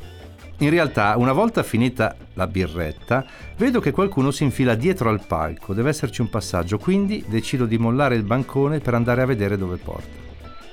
In 0.60 0.70
realtà, 0.70 1.16
una 1.18 1.34
volta 1.34 1.62
finita 1.62 2.16
la 2.36 2.48
birretta, 2.48 3.26
vedo 3.58 3.82
che 3.82 3.92
qualcuno 3.92 4.32
si 4.32 4.46
infila 4.46 4.76
dietro 4.76 5.10
al 5.10 5.26
palco, 5.28 5.74
deve 5.74 5.90
esserci 5.90 6.22
un 6.22 6.30
passaggio, 6.30 6.78
quindi 6.78 7.26
decido 7.28 7.66
di 7.66 7.78
mollare 7.78 8.16
il 8.16 8.24
bancone 8.24 8.80
per 8.80 8.94
andare 8.94 9.22
a 9.22 9.26
vedere 9.26 9.58
dove 9.58 9.76
porta. 9.76 10.20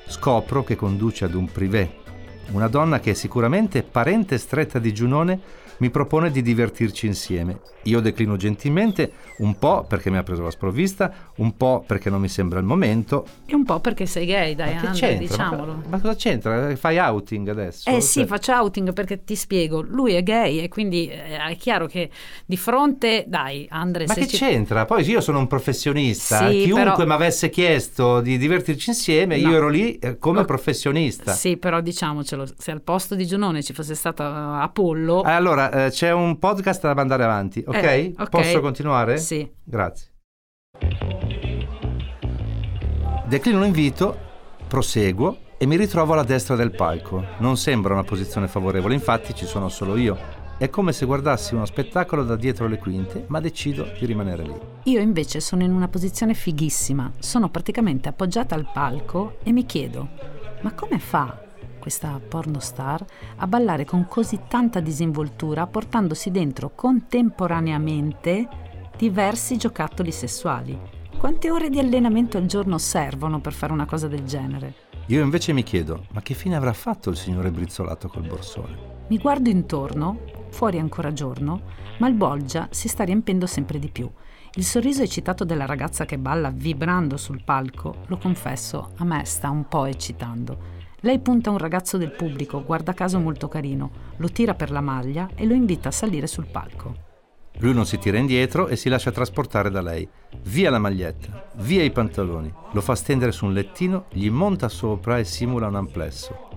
Scopro 0.06 0.62
che 0.62 0.76
conduce 0.76 1.24
ad 1.24 1.34
un 1.34 1.50
privé, 1.50 1.92
una 2.52 2.68
donna 2.68 3.00
che 3.00 3.10
è 3.10 3.14
sicuramente 3.14 3.82
parente 3.82 4.38
stretta 4.38 4.78
di 4.78 4.94
Giunone 4.94 5.40
mi 5.78 5.90
propone 5.90 6.30
di 6.30 6.42
divertirci 6.42 7.06
insieme. 7.06 7.60
Io 7.84 8.00
declino 8.00 8.36
gentilmente, 8.36 9.12
un 9.38 9.58
po' 9.58 9.84
perché 9.88 10.10
mi 10.10 10.18
ha 10.18 10.22
preso 10.22 10.42
la 10.42 10.50
sprovvista, 10.50 11.12
un 11.36 11.56
po' 11.56 11.82
perché 11.86 12.10
non 12.10 12.20
mi 12.20 12.28
sembra 12.28 12.58
il 12.58 12.64
momento. 12.64 13.26
E 13.46 13.54
un 13.54 13.64
po' 13.64 13.80
perché 13.80 14.04
sei 14.04 14.26
gay, 14.26 14.54
dai, 14.54 14.74
ma 14.74 14.90
Andre, 14.90 15.16
diciamolo. 15.16 15.72
Ma, 15.74 15.82
ma, 15.88 16.00
cosa 16.00 16.14
c'entra? 16.14 16.74
Fai 16.76 16.98
outing 16.98 17.48
adesso? 17.48 17.88
Eh 17.88 18.00
sì, 18.00 18.20
cioè... 18.20 18.26
faccio 18.26 18.52
outing 18.52 18.92
perché 18.92 19.24
ti 19.24 19.36
spiego, 19.36 19.80
lui 19.80 20.12
è 20.14 20.22
gay 20.22 20.58
e 20.58 20.68
quindi 20.68 21.08
eh, 21.08 21.38
è 21.38 21.56
chiaro 21.56 21.86
che 21.86 22.10
di 22.44 22.56
fronte, 22.56 23.24
dai, 23.26 23.66
Andre... 23.70 24.06
Ma 24.06 24.14
che 24.14 24.26
ci... 24.26 24.36
c'entra? 24.36 24.84
Poi 24.84 25.08
io 25.08 25.20
sono 25.20 25.38
un 25.38 25.46
professionista, 25.46 26.50
sì, 26.50 26.64
chiunque 26.64 26.92
però... 26.92 27.06
mi 27.06 27.12
avesse 27.12 27.48
chiesto 27.48 28.20
di 28.20 28.36
divertirci 28.36 28.90
insieme, 28.90 29.40
no. 29.40 29.48
io 29.48 29.56
ero 29.56 29.68
lì 29.68 29.98
eh, 29.98 30.18
come 30.18 30.40
no. 30.40 30.44
professionista. 30.44 31.32
Sì, 31.32 31.56
però 31.56 31.80
diciamocelo, 31.80 32.46
se 32.56 32.70
al 32.70 32.82
posto 32.82 33.14
di 33.14 33.26
Giunone 33.26 33.62
ci 33.62 33.72
fosse 33.72 33.94
stata 33.94 34.60
Apollo... 34.60 35.24
Eh, 35.24 35.30
allora, 35.30 35.67
eh, 35.70 35.90
c'è 35.90 36.12
un 36.12 36.38
podcast 36.38 36.82
da 36.82 36.94
mandare 36.94 37.24
avanti, 37.24 37.62
ok? 37.66 37.74
Eh, 37.74 38.14
okay. 38.16 38.28
Posso 38.28 38.60
continuare? 38.60 39.18
Sì. 39.18 39.50
Grazie. 39.64 40.12
Declino 43.26 43.60
l'invito, 43.60 44.16
proseguo 44.66 45.36
e 45.58 45.66
mi 45.66 45.76
ritrovo 45.76 46.14
alla 46.14 46.22
destra 46.22 46.56
del 46.56 46.70
palco. 46.70 47.24
Non 47.38 47.56
sembra 47.56 47.92
una 47.92 48.04
posizione 48.04 48.48
favorevole, 48.48 48.94
infatti 48.94 49.34
ci 49.34 49.44
sono 49.44 49.68
solo 49.68 49.96
io. 49.96 50.16
È 50.56 50.70
come 50.70 50.92
se 50.92 51.06
guardassi 51.06 51.54
uno 51.54 51.66
spettacolo 51.66 52.24
da 52.24 52.36
dietro 52.36 52.66
le 52.66 52.78
quinte, 52.78 53.24
ma 53.28 53.40
decido 53.40 53.92
di 53.98 54.06
rimanere 54.06 54.42
lì. 54.42 54.58
Io 54.84 55.00
invece 55.00 55.40
sono 55.40 55.62
in 55.62 55.72
una 55.72 55.88
posizione 55.88 56.34
fighissima. 56.34 57.12
Sono 57.18 57.48
praticamente 57.48 58.08
appoggiata 58.08 58.54
al 58.54 58.68
palco 58.72 59.36
e 59.42 59.52
mi 59.52 59.66
chiedo, 59.66 60.08
ma 60.62 60.72
come 60.72 60.98
fa 60.98 61.46
questa 61.78 62.20
pornostar, 62.20 63.04
a 63.36 63.46
ballare 63.46 63.84
con 63.84 64.06
così 64.06 64.40
tanta 64.48 64.80
disinvoltura, 64.80 65.66
portandosi 65.66 66.30
dentro 66.30 66.72
contemporaneamente 66.74 68.48
diversi 68.96 69.56
giocattoli 69.56 70.12
sessuali. 70.12 70.78
Quante 71.18 71.50
ore 71.50 71.68
di 71.68 71.78
allenamento 71.78 72.36
al 72.36 72.46
giorno 72.46 72.78
servono 72.78 73.40
per 73.40 73.52
fare 73.52 73.72
una 73.72 73.86
cosa 73.86 74.06
del 74.08 74.24
genere? 74.24 74.74
Io 75.06 75.22
invece 75.22 75.52
mi 75.52 75.62
chiedo, 75.62 76.04
ma 76.10 76.20
che 76.20 76.34
fine 76.34 76.54
avrà 76.54 76.72
fatto 76.72 77.10
il 77.10 77.16
signore 77.16 77.50
brizzolato 77.50 78.08
col 78.08 78.26
borsone? 78.26 78.96
Mi 79.08 79.18
guardo 79.18 79.48
intorno, 79.48 80.20
fuori 80.50 80.78
ancora 80.78 81.12
giorno, 81.12 81.62
ma 81.98 82.08
il 82.08 82.14
bolgia 82.14 82.68
si 82.70 82.88
sta 82.88 83.04
riempendo 83.04 83.46
sempre 83.46 83.78
di 83.78 83.88
più. 83.88 84.10
Il 84.54 84.64
sorriso 84.64 85.02
eccitato 85.02 85.44
della 85.44 85.66
ragazza 85.66 86.04
che 86.04 86.18
balla 86.18 86.50
vibrando 86.50 87.16
sul 87.16 87.42
palco, 87.42 88.02
lo 88.06 88.18
confesso, 88.18 88.92
a 88.96 89.04
me 89.04 89.24
sta 89.24 89.50
un 89.50 89.66
po' 89.66 89.86
eccitando. 89.86 90.76
Lei 91.02 91.20
punta 91.20 91.50
un 91.50 91.58
ragazzo 91.58 91.96
del 91.96 92.10
pubblico, 92.10 92.64
guarda 92.64 92.92
caso 92.92 93.20
molto 93.20 93.46
carino, 93.46 93.90
lo 94.16 94.28
tira 94.30 94.54
per 94.54 94.72
la 94.72 94.80
maglia 94.80 95.28
e 95.36 95.46
lo 95.46 95.54
invita 95.54 95.90
a 95.90 95.92
salire 95.92 96.26
sul 96.26 96.46
palco. 96.46 97.06
Lui 97.58 97.72
non 97.72 97.86
si 97.86 97.98
tira 97.98 98.18
indietro 98.18 98.66
e 98.66 98.74
si 98.74 98.88
lascia 98.88 99.12
trasportare 99.12 99.70
da 99.70 99.80
lei. 99.80 100.08
Via 100.42 100.70
la 100.70 100.80
maglietta, 100.80 101.50
via 101.58 101.84
i 101.84 101.92
pantaloni, 101.92 102.52
lo 102.72 102.80
fa 102.80 102.96
stendere 102.96 103.30
su 103.30 103.46
un 103.46 103.52
lettino, 103.52 104.06
gli 104.10 104.28
monta 104.28 104.68
sopra 104.68 105.20
e 105.20 105.24
simula 105.24 105.68
un 105.68 105.76
amplesso. 105.76 106.48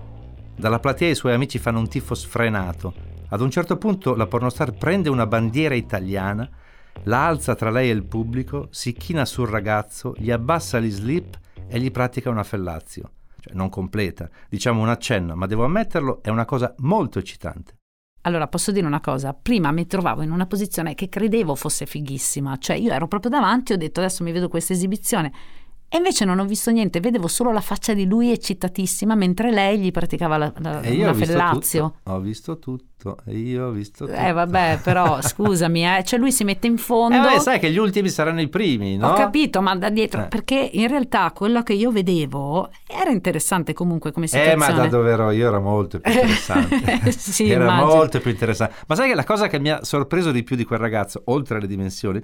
Dalla 0.56 0.80
platea 0.80 1.10
i 1.10 1.14
suoi 1.14 1.34
amici 1.34 1.60
fanno 1.60 1.78
un 1.78 1.88
tifo 1.88 2.16
sfrenato. 2.16 2.94
Ad 3.28 3.40
un 3.40 3.50
certo 3.50 3.76
punto 3.76 4.16
la 4.16 4.26
pornostar 4.26 4.72
prende 4.72 5.08
una 5.08 5.26
bandiera 5.28 5.76
italiana, 5.76 6.50
la 7.04 7.28
alza 7.28 7.54
tra 7.54 7.70
lei 7.70 7.90
e 7.90 7.92
il 7.92 8.04
pubblico, 8.04 8.66
si 8.70 8.92
china 8.92 9.24
sul 9.24 9.46
ragazzo, 9.46 10.14
gli 10.18 10.32
abbassa 10.32 10.80
gli 10.80 10.90
slip 10.90 11.38
e 11.68 11.78
gli 11.78 11.92
pratica 11.92 12.28
una 12.28 12.42
fellazio 12.42 13.12
cioè 13.42 13.54
non 13.54 13.68
completa, 13.68 14.30
diciamo 14.48 14.80
un 14.80 14.88
accenno, 14.88 15.34
ma 15.34 15.46
devo 15.46 15.64
ammetterlo, 15.64 16.22
è 16.22 16.28
una 16.30 16.44
cosa 16.44 16.72
molto 16.78 17.18
eccitante. 17.18 17.76
Allora, 18.24 18.46
posso 18.46 18.70
dire 18.70 18.86
una 18.86 19.00
cosa, 19.00 19.34
prima 19.34 19.72
mi 19.72 19.84
trovavo 19.84 20.22
in 20.22 20.30
una 20.30 20.46
posizione 20.46 20.94
che 20.94 21.08
credevo 21.08 21.56
fosse 21.56 21.86
fighissima, 21.86 22.56
cioè 22.58 22.76
io 22.76 22.92
ero 22.92 23.08
proprio 23.08 23.32
davanti, 23.32 23.72
ho 23.72 23.76
detto 23.76 23.98
adesso 23.98 24.22
mi 24.22 24.30
vedo 24.30 24.48
questa 24.48 24.72
esibizione 24.74 25.32
e 25.94 25.98
invece 25.98 26.24
non 26.24 26.38
ho 26.38 26.46
visto 26.46 26.70
niente, 26.70 27.00
vedevo 27.00 27.28
solo 27.28 27.52
la 27.52 27.60
faccia 27.60 27.92
di 27.92 28.06
lui 28.06 28.30
eccitatissima 28.30 29.14
mentre 29.14 29.50
lei 29.50 29.78
gli 29.78 29.90
praticava 29.90 30.38
la, 30.38 30.50
la, 30.56 30.80
una 30.82 31.12
fellazio. 31.12 31.96
Ho 32.04 32.18
visto 32.18 32.58
tutto, 32.58 33.18
e 33.26 33.36
io 33.36 33.66
ho 33.66 33.70
visto 33.72 34.06
tutto. 34.06 34.16
Eh 34.16 34.32
vabbè, 34.32 34.80
però 34.82 35.20
scusami, 35.20 35.84
eh, 35.84 36.02
cioè 36.02 36.18
lui 36.18 36.32
si 36.32 36.44
mette 36.44 36.66
in 36.66 36.78
fondo. 36.78 37.16
Eh 37.16 37.20
vabbè, 37.20 37.38
sai 37.40 37.58
che 37.58 37.70
gli 37.70 37.76
ultimi 37.76 38.08
saranno 38.08 38.40
i 38.40 38.48
primi, 38.48 38.96
no? 38.96 39.10
Ho 39.10 39.12
capito, 39.12 39.60
ma 39.60 39.76
da 39.76 39.90
dietro, 39.90 40.22
eh. 40.22 40.28
perché 40.28 40.70
in 40.72 40.88
realtà 40.88 41.30
quello 41.32 41.62
che 41.62 41.74
io 41.74 41.90
vedevo 41.90 42.70
era 42.88 43.10
interessante 43.10 43.74
comunque 43.74 44.12
come 44.12 44.28
situazione. 44.28 44.54
Eh, 44.54 44.56
ma 44.56 44.72
da 44.74 44.86
dove 44.86 45.10
ero 45.10 45.30
io 45.30 45.46
era 45.46 45.60
molto 45.60 46.00
più 46.00 46.10
interessante. 46.10 47.10
sì, 47.12 47.50
era 47.50 47.64
immagino. 47.64 47.94
molto 47.94 48.18
più 48.18 48.30
interessante. 48.30 48.76
Ma 48.86 48.94
sai 48.94 49.10
che 49.10 49.14
la 49.14 49.24
cosa 49.24 49.46
che 49.46 49.60
mi 49.60 49.68
ha 49.68 49.84
sorpreso 49.84 50.30
di 50.30 50.42
più 50.42 50.56
di 50.56 50.64
quel 50.64 50.78
ragazzo, 50.78 51.20
oltre 51.26 51.58
alle 51.58 51.66
dimensioni, 51.66 52.18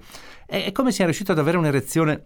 è, 0.46 0.64
è 0.64 0.72
come 0.72 0.90
sia 0.90 1.04
riuscito 1.04 1.32
ad 1.32 1.38
avere 1.38 1.58
un'erezione 1.58 2.24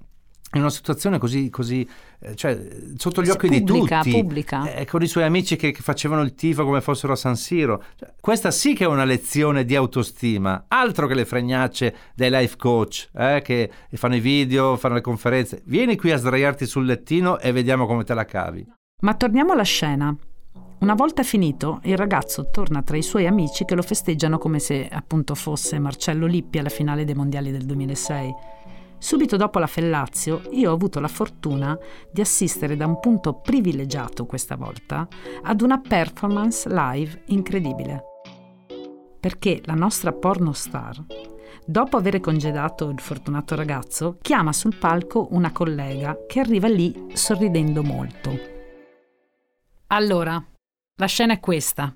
in 0.54 0.60
una 0.60 0.70
situazione 0.70 1.18
così, 1.18 1.48
così 1.48 1.88
eh, 2.20 2.34
cioè, 2.34 2.58
sotto 2.96 3.22
gli 3.22 3.30
occhi 3.30 3.48
pubblica, 3.48 4.00
di 4.02 4.10
tutti, 4.10 4.22
pubblica. 4.22 4.72
Eh, 4.72 4.84
con 4.84 5.02
i 5.02 5.06
suoi 5.06 5.24
amici 5.24 5.56
che, 5.56 5.70
che, 5.70 5.80
facevano 5.80 6.22
il 6.22 6.34
tifo 6.34 6.64
come 6.64 6.80
fossero 6.80 7.14
a 7.14 7.16
San 7.16 7.36
Siro. 7.36 7.82
Cioè, 7.96 8.12
questa 8.20 8.50
sì 8.50 8.74
che 8.74 8.84
è 8.84 8.86
una 8.86 9.04
lezione 9.04 9.64
di 9.64 9.74
autostima, 9.74 10.64
altro 10.68 11.06
che 11.06 11.14
le 11.14 11.24
fregnacce 11.24 11.96
dei 12.14 12.30
life 12.30 12.56
coach 12.56 13.08
eh, 13.14 13.40
che 13.42 13.70
fanno 13.92 14.16
i 14.16 14.20
video, 14.20 14.76
fanno 14.76 14.94
le 14.94 15.00
conferenze. 15.00 15.62
Vieni 15.64 15.96
qui 15.96 16.12
a 16.12 16.16
sdraiarti 16.16 16.66
sul 16.66 16.84
lettino 16.84 17.38
e 17.38 17.52
vediamo 17.52 17.86
come 17.86 18.04
te 18.04 18.14
la 18.14 18.24
cavi. 18.24 18.66
Ma 19.00 19.14
torniamo 19.14 19.52
alla 19.52 19.62
scena. 19.62 20.14
Una 20.82 20.94
volta 20.94 21.22
finito, 21.22 21.78
il 21.84 21.96
ragazzo 21.96 22.50
torna 22.50 22.82
tra 22.82 22.96
i 22.96 23.02
suoi 23.02 23.28
amici 23.28 23.64
che 23.64 23.76
lo 23.76 23.82
festeggiano 23.82 24.38
come 24.38 24.58
se 24.58 24.88
appunto 24.90 25.36
fosse 25.36 25.78
Marcello 25.78 26.26
Lippi 26.26 26.58
alla 26.58 26.68
finale 26.68 27.04
dei 27.04 27.14
mondiali 27.14 27.52
del 27.52 27.64
2006. 27.64 28.34
Subito 29.02 29.36
dopo 29.36 29.58
la 29.58 29.66
Fellazio 29.66 30.42
io 30.52 30.70
ho 30.70 30.74
avuto 30.74 31.00
la 31.00 31.08
fortuna 31.08 31.76
di 32.08 32.20
assistere 32.20 32.76
da 32.76 32.86
un 32.86 33.00
punto 33.00 33.34
privilegiato 33.34 34.26
questa 34.26 34.54
volta 34.54 35.08
ad 35.42 35.60
una 35.60 35.80
performance 35.80 36.68
live 36.68 37.24
incredibile. 37.26 38.04
Perché 39.18 39.60
la 39.64 39.74
nostra 39.74 40.12
pornostar, 40.12 41.04
dopo 41.66 41.96
aver 41.96 42.20
congedato 42.20 42.90
il 42.90 43.00
fortunato 43.00 43.56
ragazzo, 43.56 44.18
chiama 44.22 44.52
sul 44.52 44.76
palco 44.76 45.26
una 45.32 45.50
collega 45.50 46.16
che 46.28 46.38
arriva 46.38 46.68
lì 46.68 47.08
sorridendo 47.12 47.82
molto. 47.82 48.30
Allora, 49.88 50.40
la 50.94 51.06
scena 51.06 51.32
è 51.32 51.40
questa. 51.40 51.92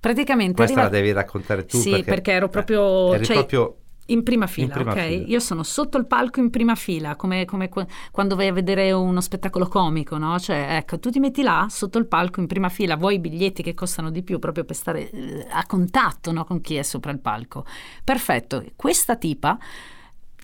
Praticamente 0.00 0.56
questa 0.56 0.80
arriva... 0.80 0.90
la 0.90 1.00
devi 1.00 1.12
raccontare 1.12 1.64
tu 1.64 1.78
sì, 1.78 1.90
perché, 1.90 2.04
perché 2.06 2.32
ero 2.32 2.48
proprio, 2.48 3.14
eri 3.14 3.24
cioè, 3.24 3.36
proprio 3.36 3.83
in 4.06 4.22
prima 4.22 4.46
fila, 4.46 4.66
in 4.66 4.72
prima 4.72 4.92
ok? 4.92 5.06
fila. 5.06 5.26
Io 5.26 5.40
sono 5.40 5.62
sotto 5.62 5.98
il 5.98 6.06
palco 6.06 6.40
in 6.40 6.50
prima 6.50 6.74
fila, 6.74 7.16
come, 7.16 7.44
come 7.44 7.68
qu- 7.68 7.86
quando 8.10 8.36
vai 8.36 8.48
a 8.48 8.52
vedere 8.52 8.92
uno 8.92 9.20
spettacolo 9.20 9.66
comico, 9.68 10.18
no? 10.18 10.38
Cioè, 10.38 10.76
ecco, 10.76 10.98
tu 10.98 11.10
ti 11.10 11.20
metti 11.20 11.42
là, 11.42 11.66
sotto 11.70 11.98
il 11.98 12.06
palco 12.06 12.40
in 12.40 12.46
prima 12.46 12.68
fila, 12.68 12.96
vuoi 12.96 13.14
i 13.14 13.18
biglietti 13.18 13.62
che 13.62 13.74
costano 13.74 14.10
di 14.10 14.22
più 14.22 14.38
proprio 14.38 14.64
per 14.64 14.76
stare 14.76 15.10
eh, 15.10 15.46
a 15.50 15.64
contatto 15.66 16.32
no? 16.32 16.44
con 16.44 16.60
chi 16.60 16.76
è 16.76 16.82
sopra 16.82 17.10
il 17.10 17.20
palco. 17.20 17.64
Perfetto. 18.02 18.64
Questa 18.76 19.16
tipa, 19.16 19.58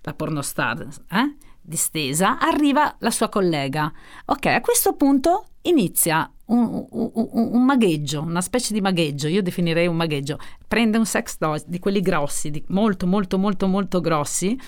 la 0.02 0.14
pornostar, 0.14 0.86
eh? 1.10 1.34
distesa, 1.60 2.38
arriva 2.38 2.94
la 2.98 3.10
sua 3.10 3.28
collega. 3.28 3.92
Ok, 4.26 4.46
a 4.46 4.60
questo 4.60 4.94
punto 4.94 5.46
inizia 5.62 6.30
un, 6.50 6.86
un, 6.90 7.10
un, 7.52 7.64
magheggio, 7.64 8.22
una 8.22 8.40
specie 8.40 8.72
di 8.72 8.80
magheggio, 8.80 9.28
io 9.28 9.42
definirei 9.42 9.86
un 9.86 9.96
magheggio. 9.96 10.38
Prende 10.66 10.98
un 10.98 11.06
sex 11.06 11.36
toy 11.38 11.60
di 11.66 11.78
quelli 11.78 12.00
grossi, 12.00 12.50
di 12.50 12.62
molto, 12.68 13.06
molto, 13.06 13.38
molto, 13.38 13.66
molto 13.66 14.00
grossi 14.00 14.58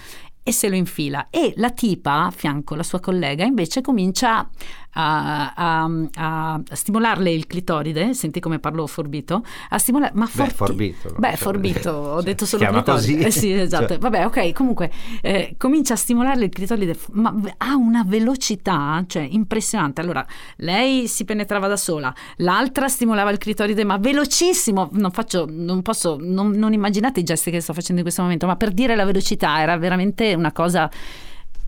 e 0.43 0.53
se 0.53 0.69
lo 0.69 0.77
infila. 0.77 1.29
E 1.31 1.53
la 1.57 1.71
tipa 1.71 2.27
a 2.27 2.31
fianco, 2.31 2.75
la 2.75 2.83
sua 2.83 3.01
collega, 3.01 3.45
invece 3.45 3.81
comincia 3.81 4.49
a, 4.93 5.53
a, 5.55 5.91
a 6.15 6.61
stimolarle 6.71 7.31
il 7.31 7.47
clitoride, 7.47 8.15
senti 8.15 8.41
come 8.41 8.59
parlo 8.59 8.87
forbito, 8.87 9.45
a 9.71 9.79
stimolare, 9.79 10.13
ma 10.15 10.27
forti, 10.27 10.51
Beh, 10.51 10.57
forbito. 10.57 11.15
Beh, 11.17 11.37
forbito, 11.37 11.91
ho 11.91 12.15
cioè, 12.17 12.25
detto 12.25 12.47
solo 12.47 12.67
clitoride. 12.67 12.93
Così. 12.93 13.19
Eh 13.19 13.31
sì, 13.31 13.53
esatto. 13.53 13.89
Cioè. 13.89 13.99
Vabbè, 13.99 14.27
ok, 14.27 14.53
comunque 14.53 14.91
eh, 15.21 15.55
comincia 15.57 15.95
a 15.95 15.97
stimolarle 15.97 16.45
il 16.45 16.51
clitoride, 16.51 16.97
ma 17.13 17.35
ha 17.59 17.75
una 17.75 18.05
velocità, 18.07 19.03
cioè 19.07 19.23
impressionante. 19.23 20.01
Allora, 20.01 20.25
lei 20.57 21.07
si 21.09 21.25
penetrava 21.25 21.69
da 21.69 21.77
sola, 21.77 22.15
l'altra 22.37 22.89
stimolava 22.89 23.31
il 23.31 23.39
clitoride, 23.39 23.85
ma 23.85 23.97
velocissimo, 23.97 24.91
non 24.93 25.11
faccio, 25.11 25.47
non 25.49 25.83
posso, 25.83 26.17
non, 26.21 26.51
non 26.51 26.73
immaginate 26.73 27.21
i 27.21 27.25
gesti 27.25 27.51
che 27.51 27.61
sto 27.61 27.73
facendo 27.73 27.97
in 27.97 28.03
questo 28.03 28.23
momento, 28.23 28.47
ma 28.47 28.57
per 28.57 28.73
dire 28.73 28.95
la 28.95 29.05
velocità 29.05 29.61
era 29.61 29.77
veramente 29.77 30.35
una 30.35 30.53
cosa 30.53 30.91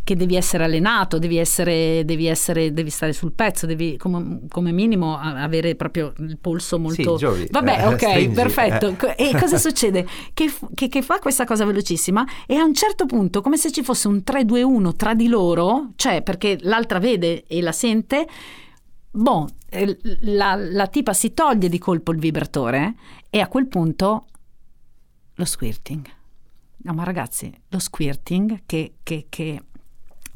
che 0.05 0.17
devi 0.17 0.37
essere 0.37 0.65
allenato, 0.65 1.19
devi, 1.19 1.39
essere, 1.39 2.05
devi, 2.05 2.27
essere, 2.27 2.75
devi 2.75 2.91
stare 2.91 3.15
sul 3.15 3.33
pezzo, 3.33 3.65
devi 3.65 3.97
come, 3.97 4.41
come, 4.51 4.71
minimo 4.71 5.19
avere 5.19 5.75
proprio 5.77 6.13
il 6.19 6.37
polso 6.39 6.79
molto... 6.79 7.17
Sì, 7.17 7.25
giovi. 7.25 7.49
Vabbè, 7.51 7.81
eh, 7.81 7.87
ok, 7.87 8.09
stringi, 8.11 8.35
perfetto. 8.35 8.97
Eh. 9.17 9.31
E 9.31 9.39
cosa 9.39 9.57
succede? 9.59 10.07
Che, 10.35 10.53
che, 10.75 10.89
che, 10.89 11.03
fa 11.03 11.19
questa 11.19 11.47
cosa 11.47 11.65
velocissima 11.65 12.25
e 12.47 12.57
a 12.57 12.65
un 12.65 12.75
certo 12.75 13.07
punto, 13.07 13.41
come 13.41 13.57
se 13.57 13.73
ci 13.73 13.83
fosse 13.83 14.07
un 14.07 14.23
3-2-1 14.25 14.95
tra 14.95 15.15
di 15.15 15.27
loro, 15.27 15.93
cioè 15.97 16.21
perché 16.23 16.59
l'altra 16.61 16.99
vede 16.99 17.45
e 17.47 17.63
la 17.63 17.73
sente, 17.73 18.29
boh, 19.11 19.49
la, 20.21 20.55
la 20.55 20.87
tipa 20.87 21.15
si 21.15 21.33
toglie 21.33 21.71
di 21.71 21.79
colpo 21.79 22.13
il 22.13 22.19
vibratore 22.19 22.95
e 23.31 23.41
a 23.41 23.49
quel 23.49 23.69
punto 23.69 24.27
lo 25.35 25.45
squirting. 25.47 26.07
No, 26.77 26.93
ma 26.93 27.05
ragazzi, 27.05 27.51
lo 27.69 27.79
squirting 27.79 28.65
che, 28.67 28.97
che, 29.03 29.27
che 29.31 29.63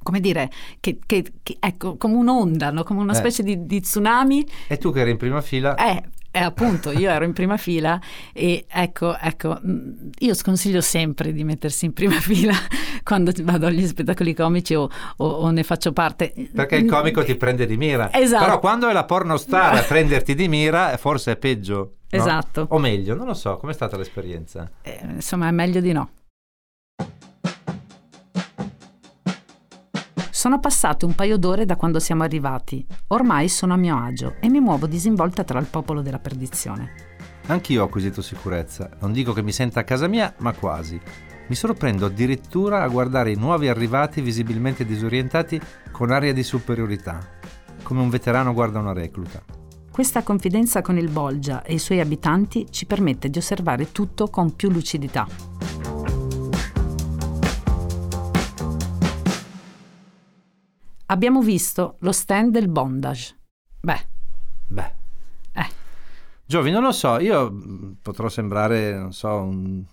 come 0.08 0.20
dire, 0.20 0.48
che, 0.80 1.00
che, 1.04 1.22
che, 1.42 1.58
ecco, 1.60 1.98
come 1.98 2.14
un'onda, 2.14 2.70
no? 2.70 2.82
come 2.82 3.02
una 3.02 3.12
eh. 3.12 3.16
specie 3.16 3.42
di, 3.42 3.66
di, 3.66 3.82
tsunami. 3.82 4.46
E 4.66 4.78
tu 4.78 4.90
che 4.90 5.00
eri 5.00 5.10
in 5.10 5.18
prima 5.18 5.42
fila? 5.42 5.74
Eh, 5.74 6.02
eh, 6.30 6.38
appunto, 6.38 6.92
io 6.92 7.10
ero 7.10 7.26
in 7.26 7.34
prima 7.34 7.58
fila 7.58 8.00
e 8.32 8.64
ecco, 8.66 9.18
ecco, 9.18 9.60
mm, 9.62 10.08
io 10.20 10.32
sconsiglio 10.32 10.80
sempre 10.80 11.34
di 11.34 11.44
mettersi 11.44 11.84
in 11.84 11.92
prima 11.92 12.14
fila 12.20 12.54
quando 13.02 13.32
vado 13.42 13.66
agli 13.66 13.86
spettacoli 13.86 14.32
comici 14.32 14.74
o, 14.74 14.88
o, 15.18 15.26
o 15.26 15.50
ne 15.50 15.62
faccio 15.62 15.92
parte. 15.92 16.32
Perché 16.54 16.76
il 16.76 16.88
comico 16.88 17.22
ti 17.22 17.36
prende 17.36 17.66
di 17.66 17.76
mira. 17.76 18.10
Esatto. 18.10 18.44
Però 18.44 18.58
quando 18.60 18.88
è 18.88 18.94
la 18.94 19.04
pornostar 19.04 19.76
a 19.76 19.82
prenderti 19.86 20.34
di 20.34 20.48
mira, 20.48 20.96
forse 20.96 21.32
è 21.32 21.36
peggio. 21.36 21.96
No? 22.08 22.18
Esatto. 22.18 22.66
O 22.70 22.78
meglio, 22.78 23.14
non 23.14 23.26
lo 23.26 23.34
so, 23.34 23.58
com'è 23.58 23.74
stata 23.74 23.98
l'esperienza? 23.98 24.70
Eh, 24.80 25.00
insomma, 25.16 25.48
è 25.48 25.50
meglio 25.50 25.80
di 25.80 25.92
no. 25.92 26.12
Sono 30.48 30.60
passate 30.60 31.04
un 31.04 31.14
paio 31.14 31.36
d'ore 31.36 31.66
da 31.66 31.76
quando 31.76 32.00
siamo 32.00 32.22
arrivati. 32.22 32.82
Ormai 33.08 33.50
sono 33.50 33.74
a 33.74 33.76
mio 33.76 33.98
agio 33.98 34.36
e 34.40 34.48
mi 34.48 34.60
muovo 34.60 34.86
disinvolta 34.86 35.44
tra 35.44 35.58
il 35.58 35.66
popolo 35.66 36.00
della 36.00 36.20
perdizione. 36.20 36.92
Anch'io 37.48 37.82
ho 37.82 37.84
acquisito 37.84 38.22
sicurezza. 38.22 38.88
Non 39.00 39.12
dico 39.12 39.34
che 39.34 39.42
mi 39.42 39.52
senta 39.52 39.80
a 39.80 39.84
casa 39.84 40.06
mia, 40.06 40.34
ma 40.38 40.54
quasi. 40.54 40.98
Mi 41.48 41.54
sorprendo 41.54 42.06
addirittura 42.06 42.82
a 42.82 42.88
guardare 42.88 43.32
i 43.32 43.36
nuovi 43.36 43.68
arrivati 43.68 44.22
visibilmente 44.22 44.86
disorientati 44.86 45.60
con 45.92 46.12
aria 46.12 46.32
di 46.32 46.42
superiorità, 46.42 47.20
come 47.82 48.00
un 48.00 48.08
veterano 48.08 48.54
guarda 48.54 48.78
una 48.78 48.94
recluta. 48.94 49.44
Questa 49.92 50.22
confidenza 50.22 50.80
con 50.80 50.96
il 50.96 51.10
Bolgia 51.10 51.62
e 51.62 51.74
i 51.74 51.78
suoi 51.78 52.00
abitanti 52.00 52.68
ci 52.70 52.86
permette 52.86 53.28
di 53.28 53.36
osservare 53.36 53.92
tutto 53.92 54.28
con 54.28 54.56
più 54.56 54.70
lucidità. 54.70 55.26
Abbiamo 61.10 61.42
visto 61.42 61.96
lo 62.00 62.12
stand 62.12 62.52
del 62.52 62.68
bondage. 62.68 63.36
Beh. 63.80 64.06
Beh. 64.68 64.92
Eh. 65.52 65.66
Giovi, 66.44 66.70
non 66.70 66.82
lo 66.82 66.92
so, 66.92 67.18
io 67.18 67.50
mm, 67.50 67.92
potrò 68.02 68.28
sembrare, 68.28 68.96
non 68.96 69.12
so, 69.12 69.28
un 69.42 69.84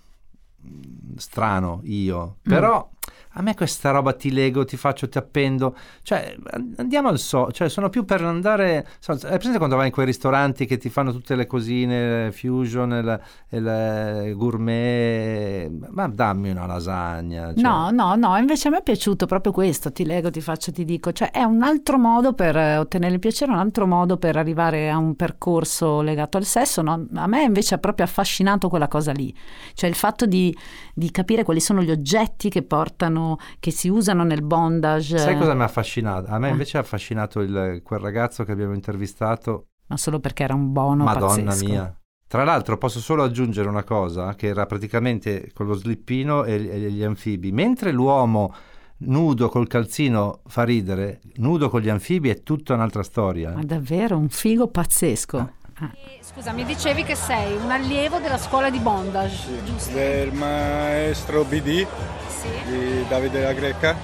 strano 1.17 1.82
io, 1.84 2.38
mm. 2.39 2.49
però 2.51 2.89
a 3.38 3.41
me 3.41 3.54
questa 3.54 3.91
roba 3.91 4.13
ti 4.13 4.32
lego, 4.32 4.63
ti 4.63 4.78
faccio, 4.78 5.10
ti 5.10 5.17
appendo, 5.17 5.76
cioè 6.04 6.38
andiamo 6.78 7.10
al 7.10 7.19
so, 7.19 7.52
cioè 7.52 7.67
sono 7.67 7.89
più 7.89 8.06
per 8.06 8.24
andare, 8.24 8.88
so, 9.00 9.12
è 9.12 9.17
presente 9.17 9.58
quando 9.58 9.76
vai 9.76 9.88
in 9.88 9.91
quei 9.91 10.06
ristoranti 10.06 10.65
che 10.65 10.78
ti 10.78 10.89
fanno 10.89 11.12
tutte 11.12 11.36
le 11.36 11.45
cosine, 11.45 12.32
fusion, 12.32 12.91
il, 12.93 13.21
il 13.50 14.36
gourmet, 14.38 15.69
ma 15.89 16.08
dammi 16.08 16.52
una 16.52 16.65
lasagna. 16.65 17.54
Cioè. 17.54 17.62
No, 17.62 17.89
no, 17.91 18.15
no, 18.15 18.38
invece 18.38 18.69
a 18.69 18.71
me 18.71 18.78
è 18.78 18.84
piaciuto 18.84 19.26
proprio 19.26 19.52
questo, 19.52 19.91
ti 19.91 20.06
lego, 20.06 20.32
ti 20.32 20.39
faccio, 20.39 20.71
ti 20.71 20.86
dico, 20.86 21.12
cioè 21.12 21.32
è 21.32 21.43
un 21.43 21.62
altro 21.62 21.98
modo 21.98 22.32
per 22.34 22.56
ottenere 22.56 23.15
il 23.15 23.19
piacere, 23.19 23.52
un 23.52 23.58
altro 23.58 23.86
modo 23.86 24.15
per 24.15 24.38
arrivare 24.38 24.89
a 24.89 24.98
un 24.98 25.13
percorso 25.15 26.00
legato 26.00 26.38
al 26.38 26.45
sesso, 26.45 26.82
no? 26.82 27.06
a 27.13 27.28
me 27.28 27.43
invece 27.43 27.76
ha 27.76 27.80
proprio 27.80 28.06
affascinato 28.06 28.69
quella 28.69 28.88
cosa 28.88 29.12
lì, 29.12 29.36
cioè 29.74 29.89
il 29.89 29.95
fatto 29.95 30.26
di, 30.26 30.56
di 30.93 31.12
capire 31.12 31.43
quali 31.43 31.60
sono 31.60 31.82
gli 31.82 31.91
oggetti 31.91 32.48
che 32.48 32.63
portano 32.63 33.24
che 33.59 33.71
si 33.71 33.89
usano 33.89 34.23
nel 34.23 34.41
bondage. 34.43 35.17
Sai 35.17 35.38
cosa 35.38 35.53
mi 35.53 35.61
ha 35.61 35.65
affascinato? 35.65 36.31
A 36.31 36.39
me 36.39 36.47
eh. 36.47 36.51
invece 36.51 36.77
ha 36.77 36.81
affascinato 36.81 37.41
il, 37.41 37.81
quel 37.83 37.99
ragazzo 37.99 38.43
che 38.43 38.51
abbiamo 38.51 38.73
intervistato. 38.73 39.67
Ma 39.88 39.97
solo 39.97 40.19
perché 40.19 40.43
era 40.43 40.53
un 40.53 40.71
bono 40.71 41.03
Madonna 41.03 41.43
pazzesco. 41.51 41.65
mia. 41.65 41.99
Tra 42.27 42.43
l'altro 42.43 42.77
posso 42.77 42.99
solo 42.99 43.23
aggiungere 43.23 43.69
una 43.69 43.83
cosa, 43.83 44.33
che 44.35 44.47
era 44.47 44.65
praticamente 44.65 45.51
con 45.53 45.67
lo 45.67 45.75
slippino 45.75 46.43
e, 46.43 46.53
e 46.55 46.91
gli 46.91 47.03
anfibi. 47.03 47.51
Mentre 47.51 47.91
l'uomo 47.91 48.53
nudo 48.97 49.49
col 49.49 49.67
calzino 49.67 50.41
fa 50.47 50.63
ridere, 50.63 51.21
nudo 51.35 51.69
con 51.69 51.81
gli 51.81 51.89
anfibi 51.89 52.29
è 52.29 52.41
tutta 52.41 52.73
un'altra 52.73 53.03
storia. 53.03 53.53
Ma 53.53 53.63
davvero, 53.63 54.17
un 54.17 54.29
figo 54.29 54.67
pazzesco. 54.67 55.38
Ah. 55.38 55.53
Ah. 55.77 55.91
Scusa, 56.36 56.52
mi 56.52 56.65
dicevi 56.65 57.06
che 57.06 57.15
sei 57.15 57.56
un 57.56 57.71
allievo 57.71 58.19
della 58.19 58.38
scuola 58.38 58.69
di 58.69 58.80
bondage, 58.80 59.36
sì, 59.38 59.63
giusto? 59.63 59.93
Del 59.93 60.34
maestro 60.34 61.45
BD 61.45 61.88
sì. 62.28 62.50
di 62.65 63.08
Davide 63.08 63.41
La 63.41 63.54
Greca. 63.54 63.95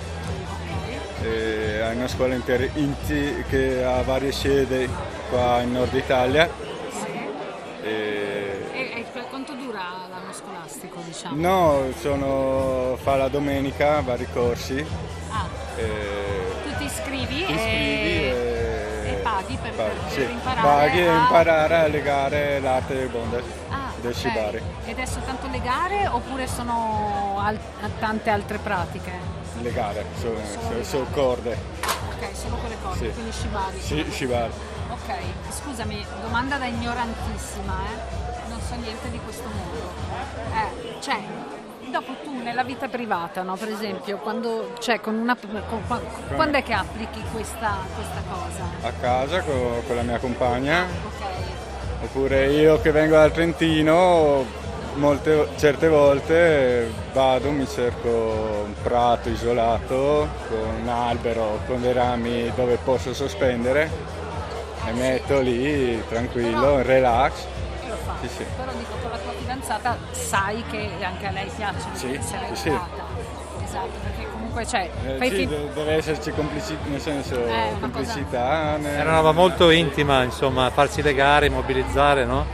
È 1.21 1.91
una 1.93 2.07
scuola 2.07 2.33
inter- 2.33 2.71
inti- 2.75 3.43
che 3.49 3.83
ha 3.83 4.01
varie 4.03 4.31
sedi 4.31 4.89
qua 5.29 5.59
in 5.59 5.73
Nord 5.73 5.93
Italia. 5.93 6.49
Sì. 6.89 7.11
E... 7.83 8.69
E, 8.71 8.91
e 8.95 9.05
quanto 9.29 9.51
dura 9.51 9.81
l'anno 10.09 10.31
scolastico, 10.31 11.01
diciamo? 11.05 11.35
No, 11.35 11.91
sono, 11.99 12.95
fa 12.95 13.17
la 13.17 13.27
domenica 13.27 13.99
vari 13.99 14.27
corsi. 14.31 14.85
Ah. 15.31 15.47
E... 15.75 15.89
Tu 16.63 16.77
ti 16.77 16.85
iscrivi? 16.85 17.45
Ti 17.45 17.51
iscrivi. 17.51 18.20
Per, 19.83 20.11
sì. 20.11 20.21
imparare 20.21 20.67
paghi 20.67 21.01
a... 21.01 21.13
imparare 21.13 21.75
a 21.75 21.87
legare 21.87 22.59
l'arte 22.59 22.93
del 22.95 23.09
bondage. 23.09 23.59
Ah 23.69 23.81
del 24.01 24.15
Shibari. 24.15 24.61
Ed 24.85 24.97
è 24.97 25.05
soltanto 25.05 25.47
le 25.47 25.61
gare 25.61 26.07
oppure 26.07 26.47
sono 26.47 27.37
al- 27.39 27.59
tante 27.99 28.29
altre 28.29 28.57
pratiche? 28.57 29.11
Le 29.61 29.71
gare, 29.71 30.05
sono, 30.19 30.39
sono, 30.43 30.83
sono 30.83 31.05
corde. 31.11 31.57
Ok, 32.09 32.35
solo 32.35 32.55
con 32.57 32.69
le 32.69 32.77
corde, 32.81 33.05
sì. 33.05 33.13
quindi 33.13 33.31
Shibari. 33.31 33.79
Sì, 33.79 34.05
Shibari. 34.09 34.51
Ok, 34.89 35.15
scusami, 35.51 36.05
domanda 36.21 36.57
da 36.57 36.65
ignorantissima, 36.65 37.73
eh? 37.85 38.49
Non 38.49 38.59
so 38.59 38.75
niente 38.75 39.09
di 39.09 39.19
questo 39.23 39.47
mondo. 39.47 39.93
Eh, 40.53 40.99
cioè, 40.99 41.19
dopo 41.91 42.13
tu 42.23 42.33
nella 42.41 42.63
vita 42.63 42.87
privata, 42.87 43.43
no? 43.43 43.55
per 43.55 43.69
esempio, 43.69 44.17
quando, 44.17 44.73
cioè, 44.79 44.99
con 44.99 45.15
una, 45.15 45.37
con, 45.67 45.83
quando 46.35 46.57
è 46.57 46.63
che 46.63 46.73
applichi 46.73 47.21
questa, 47.31 47.77
questa 47.93 48.21
cosa? 48.29 48.87
A 48.87 48.91
casa 48.99 49.41
con, 49.41 49.83
con 49.85 49.95
la 49.95 50.01
mia 50.01 50.17
compagna. 50.17 50.83
Ok 50.83 51.59
Oppure 52.03 52.47
io 52.47 52.81
che 52.81 52.91
vengo 52.91 53.13
dal 53.13 53.31
Trentino, 53.31 54.43
molte, 54.95 55.49
certe 55.57 55.87
volte 55.87 56.91
vado, 57.13 57.51
mi 57.51 57.67
cerco 57.67 58.63
un 58.65 58.73
prato 58.81 59.29
isolato 59.29 60.27
con 60.49 60.81
un 60.81 60.87
albero, 60.89 61.59
con 61.67 61.79
dei 61.79 61.93
rami 61.93 62.51
dove 62.55 62.79
posso 62.83 63.13
sospendere 63.13 63.89
e 64.87 64.91
metto 64.93 65.39
lì 65.41 66.01
tranquillo, 66.09 66.79
in 66.79 66.83
relax. 66.83 67.45
Sì, 68.21 68.27
sì. 68.27 68.45
Però 68.55 68.71
dico 68.71 68.93
con 69.01 69.11
la 69.11 69.17
tua 69.17 69.31
fidanzata 69.31 69.97
sai 70.11 70.63
che 70.69 70.89
anche 71.03 71.25
a 71.25 71.31
lei 71.31 71.49
piace 71.55 71.87
sì, 71.93 72.13
essere 72.13 72.47
sì, 72.53 72.55
sì. 72.55 72.79
Esatto, 73.63 73.97
perché 74.03 74.29
comunque 74.31 74.65
c'è. 74.65 74.89
Eh, 75.05 75.17
sì, 75.29 75.35
fin... 75.35 75.49
deve 75.73 75.93
esserci 75.93 76.31
complicità, 76.31 76.81
nel 76.87 76.99
senso 76.99 77.35
eh, 77.45 77.73
complicità. 77.79 78.75
Nel... 78.77 78.93
Era 78.93 79.09
una 79.09 79.17
roba 79.17 79.31
molto 79.31 79.69
intima, 79.69 80.23
insomma, 80.23 80.69
farsi 80.69 81.01
legare, 81.01 81.45
immobilizzare, 81.45 82.25
no? 82.25 82.45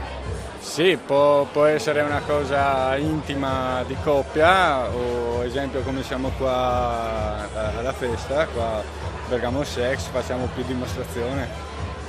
Sì, 0.59 0.97
può, 1.03 1.45
può, 1.45 1.65
essere 1.65 2.01
una 2.01 2.21
cosa 2.25 2.95
intima 2.97 3.83
di 3.87 3.95
coppia 4.03 4.87
o 4.89 5.43
esempio 5.43 5.81
come 5.81 6.03
siamo 6.03 6.29
qua 6.37 7.47
alla 7.77 7.93
festa, 7.93 8.45
qua 8.47 8.83
Bergamo 9.27 9.63
Sex, 9.63 10.01
facciamo 10.11 10.47
più 10.53 10.63
dimostrazione. 10.65 11.47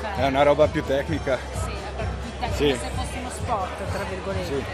Okay. 0.01 0.25
È 0.25 0.27
una 0.27 0.43
roba 0.43 0.67
più 0.67 0.85
tecnica. 0.85 1.39
Sì, 1.51 1.71
è 1.71 1.91
proprio 1.95 2.17
più 2.21 2.31
tecnica 2.41 3.03
sì. 3.03 3.08
Sport, 3.49 3.91
tra 3.91 4.05
virgolette. 4.05 4.45
Sì. 4.45 4.65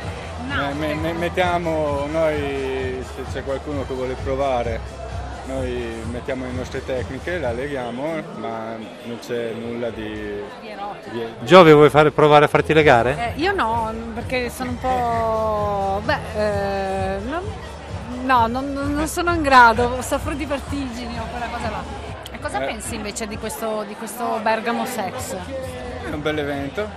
No, 0.48 0.74
me, 0.74 0.94
me, 0.94 1.12
mettiamo 1.12 2.06
noi, 2.10 3.04
se 3.14 3.22
c'è 3.32 3.44
qualcuno 3.44 3.86
che 3.86 3.94
vuole 3.94 4.14
provare, 4.14 4.80
noi 5.46 6.02
mettiamo 6.10 6.44
le 6.44 6.52
nostre 6.52 6.84
tecniche, 6.84 7.38
la 7.38 7.52
leghiamo, 7.52 8.22
ma 8.38 8.76
non 9.04 9.18
c'è 9.20 9.52
nulla 9.52 9.90
di... 9.90 10.42
di 10.60 11.26
Giove 11.40 11.72
vuoi 11.72 11.88
fare, 11.88 12.10
provare 12.10 12.46
a 12.46 12.48
farti 12.48 12.74
legare? 12.74 13.34
Eh, 13.34 13.40
io 13.40 13.54
no, 13.54 13.92
perché 14.12 14.50
sono 14.50 14.70
un 14.70 14.78
po'... 14.78 16.00
Beh, 16.04 16.18
eh, 16.36 17.18
non... 17.20 17.42
no, 18.24 18.46
non, 18.48 18.72
non, 18.72 19.06
sono 19.06 19.32
in 19.32 19.42
grado, 19.42 20.02
soffro 20.02 20.34
di 20.34 20.44
vertigini 20.44 21.18
o 21.18 21.24
quella 21.30 21.46
cosa 21.46 21.70
là. 21.70 21.82
E 22.30 22.38
cosa 22.40 22.60
eh. 22.62 22.66
pensi 22.66 22.96
invece 22.96 23.28
di 23.28 23.38
questo, 23.38 23.84
di 23.86 23.94
questo 23.94 24.40
Bergamo 24.42 24.84
Sex? 24.84 25.36
È 26.04 26.12
un 26.12 26.20
bel 26.20 26.38
evento, 26.38 26.88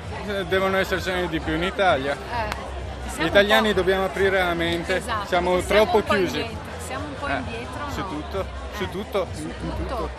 devono 0.48 0.78
essercene 0.78 1.30
di 1.30 1.40
più 1.40 1.54
in 1.54 1.64
Italia. 1.64 2.14
Eh. 2.14 3.24
Gli 3.24 3.26
italiani 3.26 3.74
dobbiamo 3.74 4.06
aprire 4.06 4.38
la 4.38 4.54
mente, 4.54 4.98
esatto, 4.98 5.28
siamo 5.28 5.60
troppo 5.62 6.04
chiusi. 6.04 6.40
Indietro. 6.42 6.58
Siamo 6.86 7.06
un 7.06 7.16
po' 7.18 7.28
eh, 7.28 7.38
indietro. 7.38 7.90
Su 7.90 8.00
no? 8.02 8.08
tutto, 8.08 8.40
eh, 8.42 8.76
su 8.76 8.90
tutto, 8.90 9.28
su 9.34 9.54
tutto. 9.60 10.10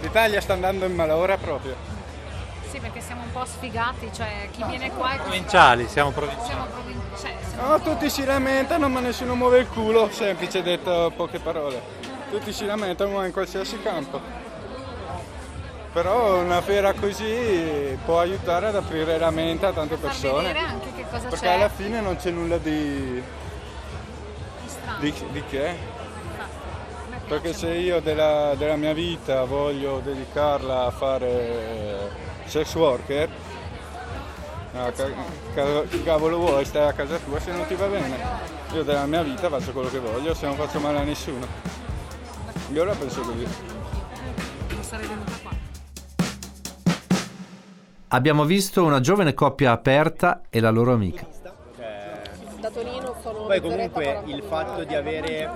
L'Italia 0.00 0.40
sta 0.40 0.52
andando 0.52 0.84
in 0.84 0.94
malora 0.94 1.36
proprio. 1.36 1.74
Sì, 2.70 2.78
perché 2.78 3.00
siamo 3.00 3.22
un 3.22 3.32
po' 3.32 3.44
sfigati, 3.44 4.10
cioè 4.14 4.48
chi 4.52 4.62
viene 4.64 4.90
qua 4.90 5.14
è 5.14 5.18
provinciali, 5.18 5.88
siamo 5.88 6.10
provinciali. 6.10 6.46
Siamo 6.46 6.64
provin- 6.66 7.00
cioè, 7.18 7.34
siamo 7.48 7.68
no, 7.68 7.80
tutti 7.80 8.10
si 8.10 8.24
lamentano 8.24 8.88
ma 8.88 9.00
nessuno 9.00 9.34
muove 9.34 9.60
il 9.60 9.68
culo, 9.68 10.10
semplice 10.12 10.62
detto 10.62 11.12
poche 11.16 11.38
parole. 11.38 11.80
Tutti 12.30 12.52
si 12.52 12.66
lamentano 12.66 13.24
in 13.24 13.32
qualsiasi 13.32 13.80
campo 13.80 14.43
però 15.94 16.40
una 16.40 16.60
fiera 16.60 16.92
così 16.92 17.96
può 18.04 18.18
aiutare 18.18 18.66
ad 18.66 18.74
aprire 18.74 19.16
la 19.16 19.30
mente 19.30 19.64
a 19.64 19.72
tante 19.72 19.94
persone. 19.94 20.52
anche 20.58 20.92
che 20.92 21.04
cosa 21.08 21.28
perché 21.28 21.46
c'è. 21.46 21.54
alla 21.54 21.68
fine 21.68 22.00
non 22.00 22.16
c'è 22.16 22.30
nulla 22.30 22.58
di, 22.58 23.22
di, 24.98 25.14
di 25.30 25.44
che. 25.48 25.92
Perché 27.28 27.52
se 27.52 27.68
io 27.68 28.00
della, 28.00 28.54
della, 28.56 28.74
mia 28.74 28.92
vita 28.92 29.44
voglio 29.44 30.00
dedicarla 30.00 30.86
a 30.86 30.90
fare 30.90 32.10
sex 32.44 32.74
worker, 32.74 33.28
no, 34.72 34.92
che 35.54 36.02
cavolo 36.02 36.38
vuoi, 36.38 36.64
stai 36.64 36.88
a 36.88 36.92
casa 36.92 37.18
tua 37.18 37.38
se 37.38 37.52
non 37.52 37.66
ti 37.66 37.76
va 37.76 37.86
bene. 37.86 38.18
Io 38.72 38.82
della 38.82 39.06
mia 39.06 39.22
vita 39.22 39.48
faccio 39.48 39.70
quello 39.70 39.90
che 39.90 40.00
voglio, 40.00 40.34
se 40.34 40.44
non 40.44 40.56
faccio 40.56 40.80
male 40.80 40.98
a 40.98 41.02
nessuno. 41.04 41.46
Io 42.72 42.82
la 42.82 42.94
penso 42.94 43.20
così. 43.20 43.46
Non 44.70 44.82
sarei 44.82 45.06
venuta 45.06 45.32
qua. 45.40 45.53
Abbiamo 48.14 48.44
visto 48.44 48.84
una 48.84 49.00
giovane 49.00 49.34
coppia 49.34 49.72
aperta 49.72 50.42
e 50.48 50.60
la 50.60 50.70
loro 50.70 50.92
amica. 50.92 51.26
Da 52.60 52.70
Torino 52.70 53.16
sono 53.20 53.46
Poi 53.46 53.60
comunque 53.60 54.22
il 54.26 54.40
fatto 54.44 54.84
di 54.84 54.94
avere 54.94 55.50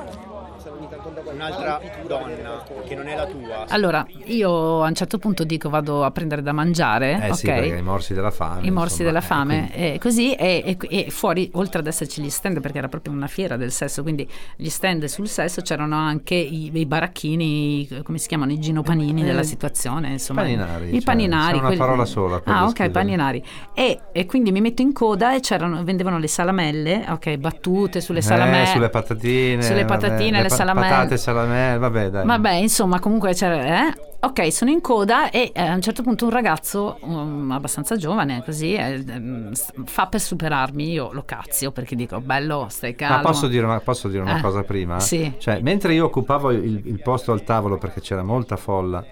un'altra 1.33 1.81
donna 2.07 2.65
che 2.87 2.95
non 2.95 3.07
è 3.07 3.15
la 3.15 3.27
tua. 3.27 3.67
Allora, 3.69 4.07
io 4.25 4.83
a 4.83 4.89
un 4.89 4.95
certo 4.95 5.19
punto 5.19 5.45
dico 5.45 5.69
vado 5.69 6.05
a 6.05 6.11
prendere 6.11 6.43
da 6.43 6.53
mangiare. 6.53 7.13
Eh 7.13 7.17
okay? 7.17 7.35
sì, 7.35 7.47
perché 7.47 7.77
i 7.77 7.83
morsi 7.83 8.15
della 8.15 8.31
fame. 8.31 8.67
I 8.67 8.71
morsi 8.71 9.03
insomma, 9.03 9.09
della 9.09 9.21
fame. 9.21 9.75
Eh, 9.75 9.95
e 9.95 9.99
così, 9.99 10.35
e, 10.35 10.63
e, 10.65 10.77
e, 10.89 11.11
fuori, 11.11 11.51
oltre 11.55 11.81
ad 11.81 11.87
esserci 11.87 12.23
gli 12.23 12.31
stand, 12.31 12.61
perché 12.61 12.79
era 12.79 12.89
proprio 12.89 13.13
una 13.13 13.27
fiera 13.27 13.57
del 13.57 13.73
sesso, 13.73 14.03
quindi 14.03 14.29
gli 14.57 14.69
stand 14.69 15.05
sul 15.05 15.29
sesso 15.29 15.61
c'erano 15.61 15.97
anche 15.97 16.35
i, 16.35 16.71
i 16.73 16.87
baracchini, 16.87 18.03
come 18.03 18.19
si 18.19 18.29
chiamano, 18.29 18.53
i 18.53 18.59
ginopanini 18.59 19.23
eh, 19.23 19.25
della 19.25 19.43
situazione. 19.43 20.13
Insomma, 20.13 20.43
paninari. 20.43 20.89
I 20.89 20.93
cioè, 20.93 21.03
paninari. 21.03 21.53
C'è 21.53 21.59
una 21.59 21.67
quelli... 21.67 21.81
parola 21.81 22.05
sola. 22.05 22.43
Ah, 22.45 22.65
ok, 22.65 22.71
scrivere. 22.71 22.91
paninari. 22.91 23.45
E, 23.75 24.01
e, 24.13 24.27
quindi 24.27 24.53
mi 24.53 24.61
metto 24.61 24.83
in 24.83 24.93
coda 24.93 25.35
e 25.35 25.41
vendevano 25.83 26.19
le 26.19 26.29
salamelle, 26.29 27.05
ok, 27.09 27.37
battute 27.37 28.01
sulle 28.01 28.23
salamelle. 28.23 28.63
Eh, 28.63 28.67
sulle 28.67 28.89
patatine. 28.89 29.63
Sulle 29.63 29.85
patatine, 29.85 30.31
vabbè, 30.31 30.37
le, 30.37 30.43
le 30.43 30.49
salamelle. 30.51 30.78
Patate, 30.81 31.17
salamelle, 31.17 31.79
vabbè 31.79 32.11
dai. 32.11 32.27
Vabbè, 32.27 32.53
insomma, 32.53 33.01
comunque 33.01 33.33
c'era... 33.35 33.89
Eh? 33.89 34.07
Ok, 34.21 34.53
sono 34.53 34.71
in 34.71 34.81
coda 34.81 35.31
e 35.31 35.53
eh, 35.55 35.63
a 35.63 35.75
un 35.75 35.81
certo 35.81 36.03
punto 36.03 36.25
un 36.25 36.33
ragazzo 36.33 36.99
um, 37.03 37.53
abbastanza 37.53 37.97
giovane, 37.97 38.43
così, 38.45 38.75
eh, 38.75 38.99
mm, 38.99 39.53
fa 39.85 40.07
per 40.09 40.21
superarmi, 40.21 40.91
io 40.91 41.13
lo 41.13 41.23
cazzio 41.25 41.71
perché 41.71 41.95
dico, 41.95 42.21
bello, 42.21 42.67
stai 42.69 42.97
calmo. 42.97 43.17
Ma 43.17 43.23
posso 43.23 43.47
dire 43.47 43.65
una, 43.65 43.79
posso 43.79 44.09
dire 44.09 44.23
una 44.23 44.39
eh, 44.39 44.43
cosa 44.43 44.65
prima? 44.65 44.99
Sì. 44.99 45.35
Cioè, 45.39 45.61
mentre 45.61 45.95
io 45.95 46.07
occupavo 46.07 46.51
il, 46.51 46.83
il, 46.85 47.01
posto 47.01 47.31
al 47.31 47.45
tavolo 47.45 47.79
perché 47.79 48.01
c'era 48.01 48.25
molta 48.25 48.57
folla, 48.57 49.05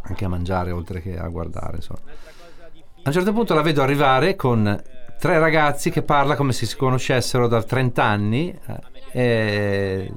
anche 0.00 0.24
a 0.24 0.28
mangiare 0.28 0.70
oltre 0.70 1.02
che 1.02 1.18
a 1.18 1.28
guardare, 1.28 1.76
insomma. 1.76 2.00
A 2.06 3.08
un 3.08 3.12
certo 3.12 3.32
punto 3.34 3.52
la 3.52 3.60
vedo 3.60 3.82
arrivare 3.82 4.36
con 4.36 4.82
tre 5.18 5.38
ragazzi 5.38 5.90
che 5.90 6.00
parla 6.00 6.34
come 6.34 6.52
se 6.52 6.64
si 6.64 6.76
conoscessero 6.76 7.46
da 7.46 7.62
30 7.62 8.02
anni 8.02 8.58
eh, 9.12 10.12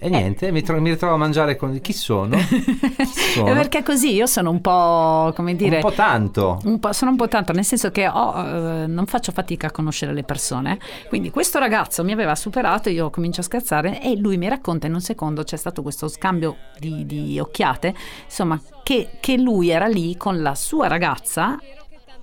e 0.00 0.08
niente, 0.08 0.52
mi, 0.52 0.62
tro- 0.62 0.80
mi, 0.80 0.90
ritrovo 0.90 1.14
a 1.14 1.16
mangiare 1.16 1.56
con 1.56 1.80
chi 1.80 1.92
sono? 1.92 2.36
Chi 2.48 3.04
sono? 3.04 3.52
Perché 3.52 3.82
così 3.82 4.14
io 4.14 4.26
sono 4.26 4.50
un 4.50 4.60
po', 4.60 5.32
come 5.34 5.56
dire... 5.56 5.76
Un 5.76 5.82
po' 5.82 5.92
tanto. 5.92 6.60
Un 6.64 6.78
po', 6.78 6.92
sono 6.92 7.10
un 7.10 7.16
po' 7.16 7.26
tanto, 7.28 7.52
nel 7.52 7.64
senso 7.64 7.90
che 7.90 8.06
ho, 8.06 8.34
eh, 8.36 8.86
non 8.86 9.06
faccio 9.06 9.32
fatica 9.32 9.68
a 9.68 9.70
conoscere 9.70 10.12
le 10.12 10.22
persone. 10.22 10.78
Quindi 11.08 11.30
questo 11.30 11.58
ragazzo 11.58 12.04
mi 12.04 12.12
aveva 12.12 12.34
superato, 12.34 12.88
io 12.90 13.10
comincio 13.10 13.40
a 13.40 13.44
scherzare 13.44 14.00
e 14.00 14.16
lui 14.16 14.36
mi 14.36 14.48
racconta 14.48 14.86
in 14.86 14.94
un 14.94 15.00
secondo, 15.00 15.42
c'è 15.42 15.56
stato 15.56 15.82
questo 15.82 16.08
scambio 16.08 16.56
di, 16.78 17.04
di 17.04 17.38
occhiate, 17.38 17.94
insomma, 18.24 18.60
che, 18.82 19.10
che 19.20 19.36
lui 19.36 19.70
era 19.70 19.86
lì 19.86 20.16
con 20.16 20.40
la 20.42 20.54
sua 20.54 20.86
ragazza 20.86 21.58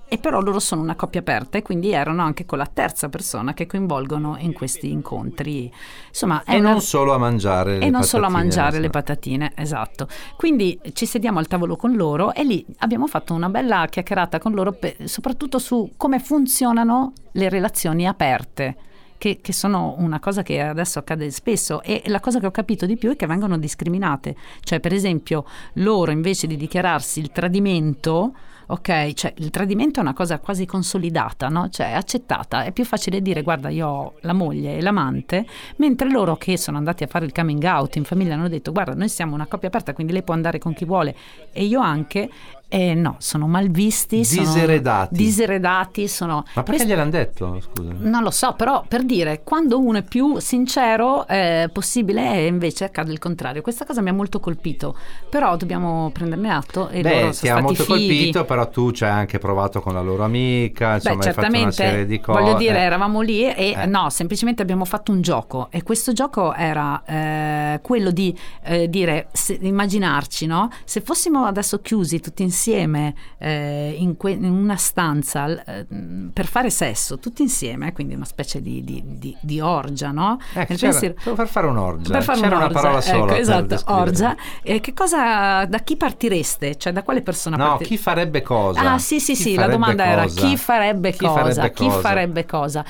e 0.08 0.18
però 0.18 0.40
loro 0.40 0.60
sono 0.60 0.82
una 0.82 0.94
coppia 0.94 1.20
aperta 1.20 1.58
e 1.58 1.62
quindi 1.62 1.90
erano 1.90 2.22
anche 2.22 2.46
con 2.46 2.58
la 2.58 2.68
terza 2.72 3.08
persona 3.08 3.54
che 3.54 3.66
coinvolgono 3.66 4.36
in 4.38 4.52
questi 4.52 4.90
incontri. 4.90 5.72
Insomma, 6.08 6.44
e 6.44 6.58
una... 6.58 6.70
non 6.70 6.80
solo 6.80 7.12
a 7.12 7.18
mangiare 7.18 7.76
e 7.76 7.78
le 7.80 7.90
non 7.90 8.04
solo 8.04 8.26
a 8.26 8.28
mangiare 8.28 8.78
le 8.78 8.90
patatine, 8.90 9.52
esatto. 9.56 10.06
Quindi 10.36 10.78
ci 10.92 11.06
sediamo 11.06 11.38
al 11.38 11.48
tavolo 11.48 11.76
con 11.76 11.94
loro 11.94 12.32
e 12.32 12.44
lì 12.44 12.64
abbiamo 12.78 13.06
fatto 13.08 13.34
una 13.34 13.48
bella 13.48 13.86
chiacchierata 13.90 14.38
con 14.38 14.52
loro, 14.52 14.72
per, 14.72 14.94
soprattutto 15.04 15.58
su 15.58 15.92
come 15.96 16.20
funzionano 16.20 17.12
le 17.32 17.48
relazioni 17.48 18.06
aperte. 18.06 18.76
Che, 19.18 19.38
che, 19.40 19.54
sono 19.54 19.94
una 19.96 20.20
cosa 20.20 20.42
che 20.42 20.60
adesso 20.60 20.98
accade 20.98 21.30
spesso 21.30 21.80
e 21.80 22.02
la 22.08 22.20
cosa 22.20 22.38
che 22.38 22.44
ho 22.44 22.50
capito 22.50 22.84
di 22.84 22.98
più 22.98 23.10
è 23.10 23.16
che 23.16 23.26
vengono 23.26 23.56
discriminate. 23.56 24.36
Cioè, 24.60 24.78
per 24.78 24.92
esempio, 24.92 25.46
loro 25.76 26.10
invece 26.10 26.46
di 26.46 26.54
dichiararsi 26.54 27.20
il 27.20 27.32
tradimento 27.32 28.34
ok? 28.66 29.12
Cioè 29.12 29.34
il 29.38 29.50
tradimento 29.50 30.00
è 30.00 30.02
una 30.02 30.14
cosa 30.14 30.38
quasi 30.38 30.66
consolidata, 30.66 31.48
no? 31.48 31.68
Cioè 31.68 31.92
accettata, 31.92 32.64
è 32.64 32.72
più 32.72 32.84
facile 32.84 33.22
dire 33.22 33.42
guarda 33.42 33.68
io 33.68 33.86
ho 33.86 34.14
la 34.20 34.32
moglie 34.32 34.76
e 34.76 34.82
l'amante, 34.82 35.46
mentre 35.76 36.10
loro 36.10 36.36
che 36.36 36.56
sono 36.56 36.76
andati 36.76 37.04
a 37.04 37.06
fare 37.06 37.24
il 37.24 37.32
coming 37.32 37.62
out 37.64 37.96
in 37.96 38.04
famiglia 38.04 38.34
hanno 38.34 38.48
detto 38.48 38.72
guarda 38.72 38.94
noi 38.94 39.08
siamo 39.08 39.34
una 39.34 39.46
coppia 39.46 39.68
aperta 39.68 39.92
quindi 39.92 40.12
lei 40.12 40.22
può 40.22 40.34
andare 40.34 40.58
con 40.58 40.74
chi 40.74 40.84
vuole 40.84 41.14
e 41.52 41.64
io 41.64 41.80
anche 41.80 42.28
eh, 42.68 42.94
no, 42.94 43.14
sono 43.18 43.46
malvisti, 43.46 44.16
diseredati. 44.16 45.14
Sono 45.14 45.26
diseredati 45.26 46.08
sono... 46.08 46.34
Ma 46.54 46.62
perché 46.62 46.70
Questo... 46.70 46.86
gliel'hanno 46.88 47.10
detto? 47.10 47.60
Scusa. 47.60 47.92
Non 47.96 48.24
lo 48.24 48.32
so, 48.32 48.54
però 48.54 48.84
per 48.86 49.04
dire, 49.04 49.42
quando 49.44 49.78
uno 49.78 49.98
è 49.98 50.02
più 50.02 50.40
sincero 50.40 51.28
è 51.28 51.70
possibile 51.72 52.34
e 52.34 52.46
invece 52.46 52.84
accade 52.84 53.12
il 53.12 53.20
contrario. 53.20 53.62
Questa 53.62 53.84
cosa 53.84 54.00
mi 54.02 54.08
ha 54.08 54.12
molto 54.12 54.40
colpito, 54.40 54.96
però 55.30 55.56
dobbiamo 55.56 56.10
prenderne 56.12 56.50
atto 56.50 56.88
e 56.88 57.02
Beh, 57.02 57.30
ti 57.30 57.48
ha 57.48 57.60
molto 57.60 57.84
fighi. 57.84 58.06
colpito, 58.06 58.44
però 58.44 58.68
tu 58.68 58.90
ci 58.90 59.04
hai 59.04 59.10
anche 59.10 59.38
provato 59.38 59.80
con 59.80 59.94
la 59.94 60.00
loro 60.00 60.24
amica, 60.24 60.94
insomma 60.94 61.16
Beh, 61.18 61.22
certamente, 61.22 61.56
hai 61.58 61.70
fatto 61.70 61.82
una 61.82 61.90
serie 61.90 62.06
di 62.06 62.20
cose. 62.20 62.40
Voglio 62.40 62.56
dire, 62.56 62.78
eravamo 62.80 63.20
lì 63.20 63.44
e 63.44 63.74
eh. 63.76 63.86
no, 63.86 64.10
semplicemente 64.10 64.62
abbiamo 64.62 64.84
fatto 64.84 65.12
un 65.12 65.20
gioco 65.20 65.68
e 65.70 65.84
questo 65.84 66.12
gioco 66.12 66.52
era 66.52 67.00
eh, 67.04 67.80
quello 67.80 68.10
di 68.10 68.36
eh, 68.64 68.88
dire, 68.90 69.28
se, 69.30 69.56
immaginarci, 69.60 70.46
no? 70.46 70.68
Se 70.84 71.00
fossimo 71.00 71.44
adesso 71.44 71.80
chiusi 71.80 72.18
tutti 72.18 72.42
insieme 72.42 72.54
insieme 72.56 73.14
eh, 73.38 73.94
in, 73.98 74.16
que- 74.16 74.32
in, 74.32 74.44
una 74.44 74.76
stanza 74.76 75.62
eh, 75.62 75.86
per 76.32 76.46
fare 76.46 76.70
sesso, 76.70 77.18
tutti 77.18 77.42
insieme, 77.42 77.92
quindi 77.92 78.14
una 78.14 78.24
specie 78.24 78.62
di, 78.62 78.82
di, 78.82 79.02
di, 79.04 79.36
di 79.38 79.60
orgia, 79.60 80.10
no? 80.10 80.38
Eh, 80.54 80.64
pensiero, 80.64 81.14
per 81.34 81.46
fare 81.46 81.66
un'orgia, 81.66 82.12
per 82.12 82.22
fare 82.22 82.40
c'era 82.40 82.56
un'orgia, 82.56 82.72
una 82.72 82.80
parola 82.80 83.00
sola. 83.02 83.32
Ecco, 83.32 83.40
esatto, 83.40 83.82
orgia. 83.92 84.36
E 84.62 84.80
che 84.80 84.94
cosa, 84.94 85.66
da 85.66 85.78
chi 85.80 85.96
partireste? 85.96 86.76
Cioè 86.76 86.92
da 86.92 87.02
quale 87.02 87.20
persona 87.20 87.56
no, 87.56 87.76
chi 87.76 87.98
farebbe 87.98 88.40
cosa? 88.40 88.92
Ah 88.92 88.98
sì 88.98 89.20
sì 89.20 89.34
chi 89.34 89.42
sì, 89.42 89.54
la 89.56 89.66
domanda 89.68 90.04
cosa? 90.04 90.16
era 90.16 90.24
chi 90.26 90.56
farebbe 90.56 91.12
chi 91.12 91.26
cosa? 91.26 91.34
Farebbe 91.34 91.70
chi 91.72 91.86
cosa? 91.86 92.00
farebbe 92.00 92.46
cosa? 92.46 92.84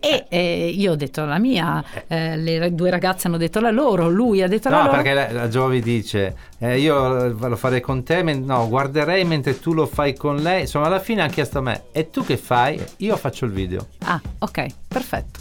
E 0.00 0.24
eh, 0.30 0.68
io 0.74 0.92
ho 0.92 0.96
detto 0.96 1.26
la 1.26 1.38
mia, 1.38 1.84
eh, 2.06 2.36
le 2.38 2.74
due 2.74 2.88
ragazze 2.88 3.26
hanno 3.26 3.36
detto 3.36 3.60
la 3.60 3.70
loro, 3.70 4.08
lui 4.08 4.42
ha 4.42 4.48
detto 4.48 4.70
no, 4.70 4.76
la 4.76 4.84
loro. 4.84 4.96
perché 4.96 5.12
la, 5.12 5.30
la 5.30 5.48
Giovi 5.48 5.82
dice, 5.82 6.34
eh, 6.58 6.78
io 6.78 7.28
lo 7.28 7.56
farei 7.56 7.82
con 7.82 8.02
te, 8.02 8.22
no, 8.22 8.66
guarderei 8.66 9.24
mentre 9.24 9.60
tu 9.60 9.74
lo 9.74 9.84
fai 9.84 10.16
con 10.16 10.36
lei. 10.36 10.62
Insomma, 10.62 10.86
alla 10.86 11.00
fine 11.00 11.22
ha 11.22 11.28
chiesto 11.28 11.58
a 11.58 11.60
me, 11.60 11.82
e 11.92 12.08
tu 12.08 12.24
che 12.24 12.38
fai? 12.38 12.82
Io 12.98 13.16
faccio 13.16 13.44
il 13.44 13.52
video. 13.52 13.88
Ah, 14.04 14.20
ok, 14.38 14.66
perfetto. 14.88 15.40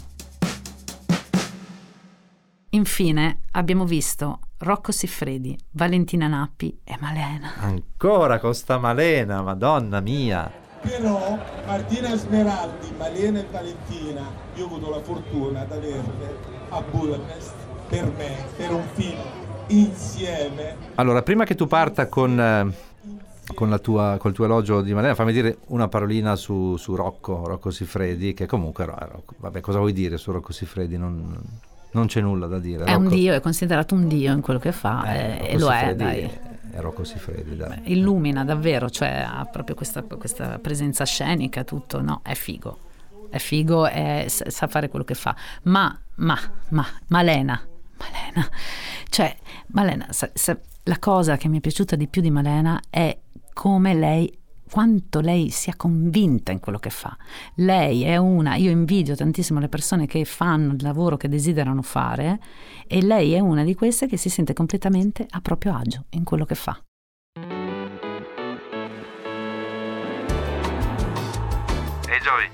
Infine 2.72 3.40
abbiamo 3.52 3.86
visto 3.86 4.42
Rocco 4.58 4.92
Siffredi, 4.92 5.58
Valentina 5.72 6.28
Nappi 6.28 6.78
e 6.84 6.98
Malena. 7.00 7.54
Ancora 7.60 8.40
con 8.40 8.54
sta 8.54 8.78
Malena, 8.78 9.42
madonna 9.42 10.02
mia. 10.02 10.52
Però 10.82 11.38
Martina 11.66 12.16
Smeraldi, 12.16 12.88
Malena 12.98 13.40
e 13.40 13.46
Valentina, 13.52 14.22
io 14.56 14.64
ho 14.64 14.68
avuto 14.68 14.90
la 14.90 15.02
fortuna 15.02 15.66
di 15.66 15.74
averle 15.74 16.38
a 16.70 16.82
Budapest 16.82 17.54
per 17.90 18.12
me, 18.18 18.46
per 18.56 18.72
un 18.72 18.84
film 18.94 19.20
insieme. 19.68 20.76
Allora, 20.96 21.22
prima 21.22 21.44
che 21.44 21.56
tu 21.56 21.68
parta 21.68 22.08
con, 22.08 22.40
eh, 22.40 22.72
con 23.54 23.70
la 23.70 23.80
tua, 23.80 24.18
col 24.20 24.34
tuo 24.34 24.46
elogio 24.46 24.82
di 24.82 24.94
Malena, 24.94 25.16
fammi 25.16 25.34
dire 25.34 25.58
una 25.68 25.88
parolina 25.88 26.36
su, 26.36 26.78
su 26.78 26.96
Rocco, 26.96 27.46
Rocco 27.46 27.72
Siffredi, 27.72 28.34
che 28.34 28.46
comunque, 28.46 28.88
vabbè, 29.38 29.60
cosa 29.62 29.80
vuoi 29.80 29.94
dire 29.94 30.18
su 30.18 30.32
Rocco 30.32 30.54
Siffredi? 30.54 30.98
Non, 30.98 31.38
non 31.92 32.08
c'è 32.08 32.22
nulla 32.22 32.48
da 32.48 32.60
dire. 32.60 32.86
È 32.86 32.94
un 32.94 33.04
Rocco- 33.04 33.16
dio, 33.16 33.34
è 33.34 33.42
considerato 33.42 33.96
un 33.96 34.08
dio 34.08 34.32
in 34.32 34.42
quello 34.42 34.60
che 34.60 34.72
fa 34.72 35.14
eh, 35.14 35.48
eh, 35.48 35.54
e 35.54 35.60
lo 35.60 35.72
è, 35.72 35.96
dai. 35.96 36.48
Rocco 36.80 37.04
Siffredi, 37.04 37.56
dai. 37.56 37.82
illumina 37.86 38.44
davvero, 38.44 38.90
cioè 38.90 39.26
ha 39.28 39.46
proprio 39.46 39.76
questa, 39.76 40.04
questa 40.04 40.60
presenza 40.60 41.06
scenica, 41.06 41.64
tutto, 41.64 42.02
no, 42.02 42.22
è 42.24 42.34
figo, 42.34 42.78
è 43.30 43.38
figo, 43.38 43.86
sa 43.86 44.50
sa 44.50 44.68
fare 44.68 44.90
quello 44.90 45.06
che 45.06 45.16
fa, 45.16 45.36
ma, 45.64 45.98
ma, 46.16 46.38
ma, 46.70 46.86
Malena, 47.08 47.62
Malena, 47.98 48.50
cioè, 49.10 49.36
Malena, 49.68 50.08
sa- 50.12 50.32
sa- 50.34 50.58
la 50.84 51.00
cosa 51.00 51.38
che 51.38 51.48
mi 51.48 51.58
è 51.58 51.62
piaciuta 51.62 51.96
di 51.96 52.08
più 52.08 52.22
di 52.22 52.32
Malena 52.32 52.82
è 52.90 53.18
come 53.54 53.94
lei, 53.94 54.39
quanto 54.72 55.20
lei 55.20 55.50
sia 55.50 55.74
convinta 55.76 56.52
in 56.52 56.60
quello 56.60 56.78
che 56.80 56.90
fa. 56.90 57.16
Lei 57.56 58.04
è 58.04 58.18
una, 58.18 58.56
io 58.56 58.70
invidio 58.72 59.16
tantissimo 59.16 59.60
le 59.60 59.70
persone 59.70 60.06
che 60.06 60.24
fanno 60.26 60.74
il 60.74 60.82
lavoro 60.84 61.18
che 61.18 61.28
desiderano 61.28 61.82
fare 61.82 62.40
e 62.88 63.02
lei 63.02 63.34
è 63.34 63.40
una 63.40 63.64
di 63.64 63.76
queste 63.76 64.08
che 64.08 64.18
si 64.18 64.30
sente 64.30 64.54
completamente 64.54 65.26
a 65.30 65.42
proprio 65.42 65.76
agio 65.76 66.06
in 66.12 66.24
quello 66.24 66.46
che 66.46 66.56
fa. 66.56 66.80
Ehi 72.08 72.20
Giovi, 72.22 72.50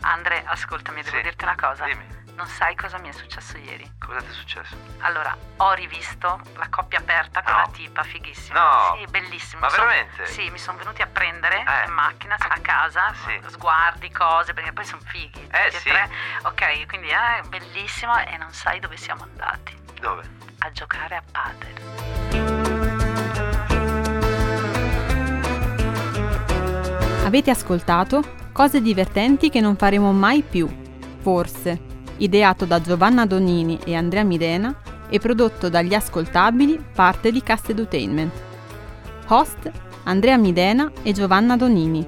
Andre, 0.00 0.42
ascoltami, 0.46 1.02
devo 1.02 1.16
Sì, 1.16 1.22
dirti 1.22 1.44
una 1.44 1.56
cosa. 1.56 1.84
dimmi. 1.84 2.21
Non 2.42 2.50
sai 2.50 2.74
cosa 2.74 2.98
mi 2.98 3.08
è 3.08 3.12
successo 3.12 3.56
ieri. 3.56 3.88
cosa 4.04 4.18
ti 4.18 4.26
è 4.26 4.32
successo? 4.32 4.74
Allora, 5.02 5.32
ho 5.58 5.72
rivisto 5.74 6.40
la 6.56 6.66
coppia 6.70 6.98
aperta 6.98 7.40
con 7.40 7.52
No. 7.54 7.58
la 7.60 7.68
tipa, 7.72 8.02
fighissima. 8.02 8.58
No. 8.58 8.96
Sì, 8.98 9.06
bellissimo. 9.08 9.60
Ma 9.60 9.68
Mi 9.68 9.72
son- 9.74 9.86
veramente? 9.86 10.26
Sì, 10.26 10.50
mi 10.50 10.58
sono 10.58 10.76
venuti 10.78 11.02
a 11.02 11.06
prendere 11.06 11.58
Eh. 11.64 11.86
in 11.86 11.92
macchina 11.92 12.34
a 12.36 12.58
casa, 12.58 13.14
Sì. 13.24 13.40
sguardi, 13.48 14.10
cose, 14.10 14.54
perché 14.54 14.72
poi 14.72 14.84
sono 14.84 15.02
fighi. 15.04 15.30
tutti 15.40 15.56
e 15.56 15.70
sì. 15.70 15.88
tre. 15.88 16.10
Ok, 16.42 16.86
quindi 16.88 17.06
è 17.10 17.42
bellissimo 17.46 18.18
e 18.18 18.36
non 18.38 18.52
sai 18.52 18.80
dove 18.80 18.96
siamo 18.96 19.22
andati. 19.22 19.80
Dove? 20.00 20.28
A 20.58 20.72
giocare 20.72 21.14
a 21.14 21.22
padel. 21.30 22.90
Avete 27.24 27.50
ascoltato 27.50 28.40
Cose 28.52 28.82
divertenti 28.82 29.48
che 29.48 29.60
non 29.60 29.76
faremo 29.76 30.12
mai 30.12 30.42
più, 30.42 30.68
forse, 31.20 31.80
ideato 32.18 32.64
da 32.64 32.80
Giovanna 32.80 33.26
Donini 33.26 33.78
e 33.84 33.94
Andrea 33.94 34.24
Midena 34.24 34.74
e 35.08 35.18
prodotto 35.18 35.68
dagli 35.68 35.94
ascoltabili 35.94 36.82
parte 36.94 37.30
di 37.30 37.42
Cast 37.42 37.70
Edutainment. 37.70 38.32
Host 39.28 39.70
Andrea 40.04 40.36
Midena 40.36 40.90
e 41.02 41.12
Giovanna 41.12 41.56
Donini. 41.56 42.06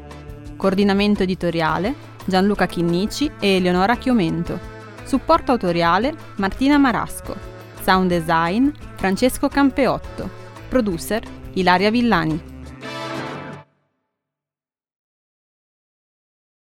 Coordinamento 0.57 1.23
editoriale 1.23 1.95
Gianluca 2.25 2.67
Chinnici 2.67 3.31
e 3.39 3.57
Eleonora 3.57 3.97
Chiomento. 3.97 4.59
Supporto 5.05 5.53
autoriale 5.53 6.15
Martina 6.37 6.79
Marasco. 6.79 7.37
Sound 7.83 8.09
design 8.09 8.71
Francesco 8.97 9.49
Campeotto. 9.49 10.31
Producer 10.69 11.23
Ilaria 11.53 11.91
Villani. 11.91 12.54